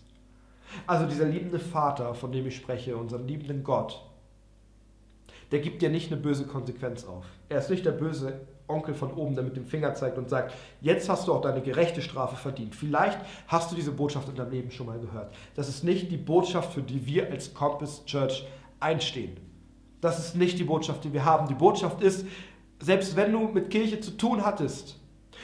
Also 0.86 1.04
dieser 1.04 1.26
liebende 1.26 1.58
Vater, 1.58 2.14
von 2.14 2.32
dem 2.32 2.46
ich 2.46 2.56
spreche, 2.56 2.96
unseren 2.96 3.28
liebenden 3.28 3.62
Gott, 3.62 4.02
der 5.50 5.60
gibt 5.60 5.82
dir 5.82 5.90
nicht 5.90 6.12
eine 6.12 6.20
böse 6.20 6.46
Konsequenz 6.46 7.04
auf. 7.04 7.24
Er 7.48 7.58
ist 7.58 7.70
nicht 7.70 7.84
der 7.84 7.92
böse 7.92 8.40
Onkel 8.68 8.94
von 8.94 9.12
oben, 9.12 9.34
der 9.34 9.44
mit 9.44 9.56
dem 9.56 9.66
Finger 9.66 9.94
zeigt 9.94 10.16
und 10.16 10.28
sagt, 10.28 10.54
jetzt 10.80 11.08
hast 11.08 11.26
du 11.26 11.32
auch 11.32 11.42
deine 11.42 11.60
gerechte 11.60 12.02
Strafe 12.02 12.36
verdient. 12.36 12.74
Vielleicht 12.74 13.18
hast 13.48 13.70
du 13.70 13.76
diese 13.76 13.90
Botschaft 13.92 14.28
in 14.28 14.36
deinem 14.36 14.52
Leben 14.52 14.70
schon 14.70 14.86
mal 14.86 14.98
gehört. 14.98 15.34
Das 15.56 15.68
ist 15.68 15.84
nicht 15.84 16.10
die 16.10 16.16
Botschaft, 16.16 16.72
für 16.72 16.82
die 16.82 17.04
wir 17.04 17.30
als 17.30 17.52
Compass 17.52 18.04
Church 18.04 18.46
einstehen. 18.78 19.36
Das 20.00 20.18
ist 20.18 20.36
nicht 20.36 20.58
die 20.58 20.64
Botschaft, 20.64 21.04
die 21.04 21.12
wir 21.12 21.24
haben. 21.24 21.46
Die 21.48 21.54
Botschaft 21.54 22.00
ist, 22.00 22.24
selbst 22.80 23.16
wenn 23.16 23.32
du 23.32 23.48
mit 23.48 23.70
Kirche 23.70 24.00
zu 24.00 24.12
tun 24.12 24.44
hattest 24.44 24.98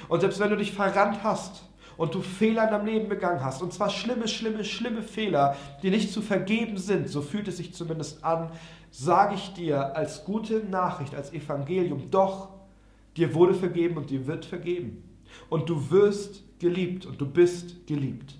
und 0.08 0.20
selbst 0.20 0.40
wenn 0.40 0.50
du 0.50 0.56
dich 0.56 0.72
verrannt 0.72 1.22
hast 1.22 1.64
und 1.98 2.14
du 2.14 2.22
Fehler 2.22 2.64
in 2.64 2.70
deinem 2.70 2.86
Leben 2.86 3.08
begangen 3.08 3.44
hast, 3.44 3.62
und 3.62 3.72
zwar 3.72 3.90
schlimme, 3.90 4.28
schlimme, 4.28 4.64
schlimme 4.64 5.02
Fehler, 5.02 5.56
die 5.82 5.90
nicht 5.90 6.12
zu 6.12 6.22
vergeben 6.22 6.78
sind, 6.78 7.08
so 7.08 7.20
fühlt 7.20 7.48
es 7.48 7.58
sich 7.58 7.74
zumindest 7.74 8.24
an, 8.24 8.50
sage 8.98 9.34
ich 9.34 9.52
dir 9.52 9.94
als 9.94 10.24
gute 10.24 10.60
Nachricht, 10.60 11.14
als 11.14 11.30
Evangelium, 11.34 12.10
doch, 12.10 12.48
dir 13.14 13.34
wurde 13.34 13.52
vergeben 13.52 13.98
und 13.98 14.08
dir 14.08 14.26
wird 14.26 14.46
vergeben. 14.46 15.04
Und 15.50 15.68
du 15.68 15.90
wirst 15.90 16.42
geliebt 16.58 17.04
und 17.04 17.20
du 17.20 17.30
bist 17.30 17.86
geliebt. 17.86 18.36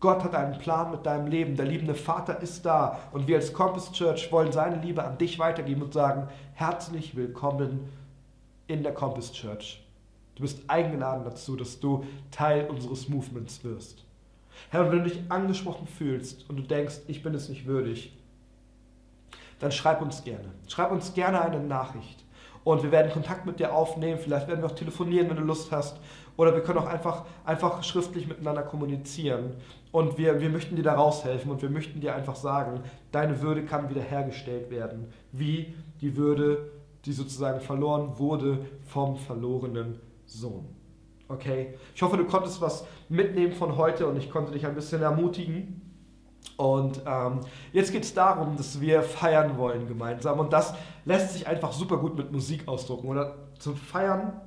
Gott 0.00 0.24
hat 0.24 0.34
einen 0.34 0.58
Plan 0.58 0.90
mit 0.90 1.04
deinem 1.04 1.26
Leben. 1.26 1.56
Der 1.56 1.66
liebende 1.66 1.94
Vater 1.94 2.40
ist 2.40 2.64
da. 2.64 3.00
Und 3.12 3.28
wir 3.28 3.36
als 3.36 3.52
Compass 3.52 3.92
Church 3.92 4.32
wollen 4.32 4.50
seine 4.50 4.80
Liebe 4.80 5.04
an 5.04 5.18
dich 5.18 5.38
weitergeben 5.38 5.82
und 5.82 5.92
sagen, 5.92 6.26
herzlich 6.54 7.14
willkommen 7.14 7.80
in 8.68 8.82
der 8.82 8.94
Compass 8.94 9.30
Church. 9.32 9.86
Du 10.36 10.42
bist 10.42 10.70
eingeladen 10.70 11.24
dazu, 11.24 11.54
dass 11.54 11.80
du 11.80 12.04
Teil 12.30 12.66
unseres 12.70 13.10
Movements 13.10 13.62
wirst. 13.62 14.06
Herr, 14.70 14.86
und 14.86 14.92
wenn 14.92 15.04
du 15.04 15.10
dich 15.10 15.20
angesprochen 15.28 15.86
fühlst 15.86 16.48
und 16.48 16.56
du 16.56 16.62
denkst, 16.62 17.00
ich 17.08 17.22
bin 17.22 17.34
es 17.34 17.50
nicht 17.50 17.66
würdig, 17.66 18.16
dann 19.62 19.70
schreib 19.70 20.02
uns 20.02 20.24
gerne. 20.24 20.52
Schreib 20.66 20.90
uns 20.90 21.14
gerne 21.14 21.40
eine 21.40 21.60
Nachricht. 21.60 22.24
Und 22.64 22.82
wir 22.82 22.90
werden 22.90 23.12
Kontakt 23.12 23.46
mit 23.46 23.60
dir 23.60 23.72
aufnehmen. 23.72 24.18
Vielleicht 24.18 24.48
werden 24.48 24.60
wir 24.60 24.66
auch 24.66 24.74
telefonieren, 24.74 25.28
wenn 25.30 25.36
du 25.36 25.42
Lust 25.42 25.70
hast. 25.70 25.98
Oder 26.36 26.52
wir 26.52 26.62
können 26.62 26.78
auch 26.78 26.86
einfach, 26.86 27.24
einfach 27.44 27.82
schriftlich 27.84 28.26
miteinander 28.26 28.62
kommunizieren. 28.62 29.54
Und 29.92 30.18
wir, 30.18 30.40
wir 30.40 30.50
möchten 30.50 30.74
dir 30.74 30.82
da 30.82 30.94
raushelfen 30.94 31.50
und 31.50 31.62
wir 31.62 31.70
möchten 31.70 32.00
dir 32.00 32.14
einfach 32.14 32.34
sagen, 32.34 32.80
deine 33.12 33.40
Würde 33.40 33.64
kann 33.64 33.88
wiederhergestellt 33.88 34.70
werden. 34.70 35.12
Wie 35.30 35.74
die 36.00 36.16
Würde, 36.16 36.70
die 37.04 37.12
sozusagen 37.12 37.60
verloren 37.60 38.18
wurde 38.18 38.66
vom 38.86 39.16
verlorenen 39.16 40.00
Sohn. 40.26 40.66
Okay? 41.28 41.74
Ich 41.94 42.02
hoffe, 42.02 42.16
du 42.16 42.24
konntest 42.24 42.60
was 42.60 42.84
mitnehmen 43.08 43.52
von 43.52 43.76
heute 43.76 44.08
und 44.08 44.16
ich 44.16 44.28
konnte 44.28 44.52
dich 44.52 44.66
ein 44.66 44.74
bisschen 44.74 45.02
ermutigen. 45.02 45.81
Und 46.62 47.02
ähm, 47.06 47.40
jetzt 47.72 47.90
geht 47.90 48.04
es 48.04 48.14
darum, 48.14 48.56
dass 48.56 48.80
wir 48.80 49.02
feiern 49.02 49.58
wollen 49.58 49.88
gemeinsam. 49.88 50.38
Und 50.38 50.52
das 50.52 50.74
lässt 51.04 51.32
sich 51.32 51.48
einfach 51.48 51.72
super 51.72 51.96
gut 51.96 52.16
mit 52.16 52.30
Musik 52.30 52.68
ausdrucken. 52.68 53.08
Oder 53.08 53.34
zum 53.58 53.74
Feiern 53.74 54.40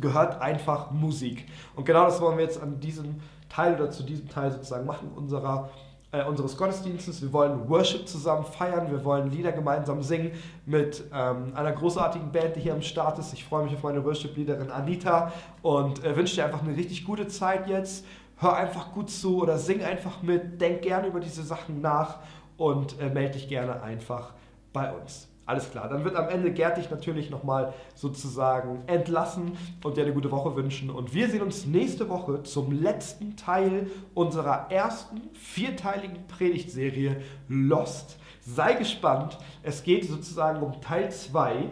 gehört 0.00 0.40
einfach 0.40 0.92
Musik. 0.92 1.44
Und 1.74 1.84
genau 1.84 2.06
das 2.06 2.22
wollen 2.22 2.38
wir 2.38 2.44
jetzt 2.44 2.62
an 2.62 2.80
diesem 2.80 3.16
Teil 3.50 3.74
oder 3.74 3.90
zu 3.90 4.02
diesem 4.02 4.30
Teil 4.30 4.50
sozusagen 4.50 4.86
machen 4.86 5.10
unserer, 5.14 5.68
äh, 6.10 6.24
unseres 6.24 6.56
Gottesdienstes. 6.56 7.20
Wir 7.20 7.34
wollen 7.34 7.68
Worship 7.68 8.08
zusammen 8.08 8.46
feiern, 8.46 8.90
wir 8.90 9.04
wollen 9.04 9.30
Lieder 9.30 9.52
gemeinsam 9.52 10.02
singen 10.02 10.30
mit 10.64 11.04
ähm, 11.12 11.52
einer 11.54 11.72
großartigen 11.72 12.32
Band, 12.32 12.56
die 12.56 12.60
hier 12.60 12.72
am 12.72 12.80
Start 12.80 13.18
ist. 13.18 13.34
Ich 13.34 13.44
freue 13.44 13.64
mich 13.64 13.74
auf 13.74 13.82
meine 13.82 14.02
Worship-Leaderin 14.02 14.70
Anita 14.70 15.32
und 15.60 16.02
äh, 16.02 16.16
wünsche 16.16 16.36
dir 16.36 16.46
einfach 16.46 16.62
eine 16.62 16.74
richtig 16.74 17.04
gute 17.04 17.28
Zeit 17.28 17.68
jetzt 17.68 18.06
hör 18.36 18.56
einfach 18.56 18.92
gut 18.92 19.10
zu 19.10 19.42
oder 19.42 19.58
sing 19.58 19.82
einfach 19.82 20.22
mit, 20.22 20.60
denk 20.60 20.82
gerne 20.82 21.08
über 21.08 21.20
diese 21.20 21.42
Sachen 21.42 21.80
nach 21.80 22.18
und 22.56 23.00
äh, 23.00 23.08
melde 23.08 23.32
dich 23.32 23.48
gerne 23.48 23.82
einfach 23.82 24.34
bei 24.72 24.92
uns. 24.92 25.28
Alles 25.46 25.70
klar, 25.70 25.88
dann 25.88 26.02
wird 26.02 26.16
am 26.16 26.28
Ende 26.28 26.52
Gerd 26.52 26.76
dich 26.76 26.90
natürlich 26.90 27.30
nochmal 27.30 27.72
sozusagen 27.94 28.82
entlassen 28.88 29.56
und 29.84 29.96
dir 29.96 30.02
eine 30.02 30.12
gute 30.12 30.32
Woche 30.32 30.56
wünschen. 30.56 30.90
Und 30.90 31.14
wir 31.14 31.30
sehen 31.30 31.42
uns 31.42 31.66
nächste 31.66 32.08
Woche 32.08 32.42
zum 32.42 32.72
letzten 32.72 33.36
Teil 33.36 33.88
unserer 34.12 34.72
ersten 34.72 35.20
vierteiligen 35.34 36.26
Predigtserie 36.26 37.22
Lost. 37.48 38.18
Sei 38.40 38.72
gespannt, 38.72 39.38
es 39.62 39.84
geht 39.84 40.08
sozusagen 40.08 40.62
um 40.62 40.80
Teil 40.80 41.12
2 41.12 41.70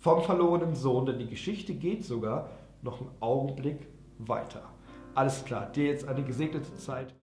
vom 0.00 0.22
verlorenen 0.22 0.74
Sohn, 0.74 1.06
denn 1.06 1.18
die 1.18 1.28
Geschichte 1.28 1.72
geht 1.72 2.04
sogar 2.04 2.50
noch 2.82 3.00
einen 3.00 3.10
Augenblick 3.20 3.88
weiter. 4.18 4.73
Alles 5.14 5.44
klar, 5.44 5.70
dir 5.70 5.84
jetzt 5.84 6.08
eine 6.08 6.22
gesegnete 6.24 6.76
Zeit. 6.76 7.14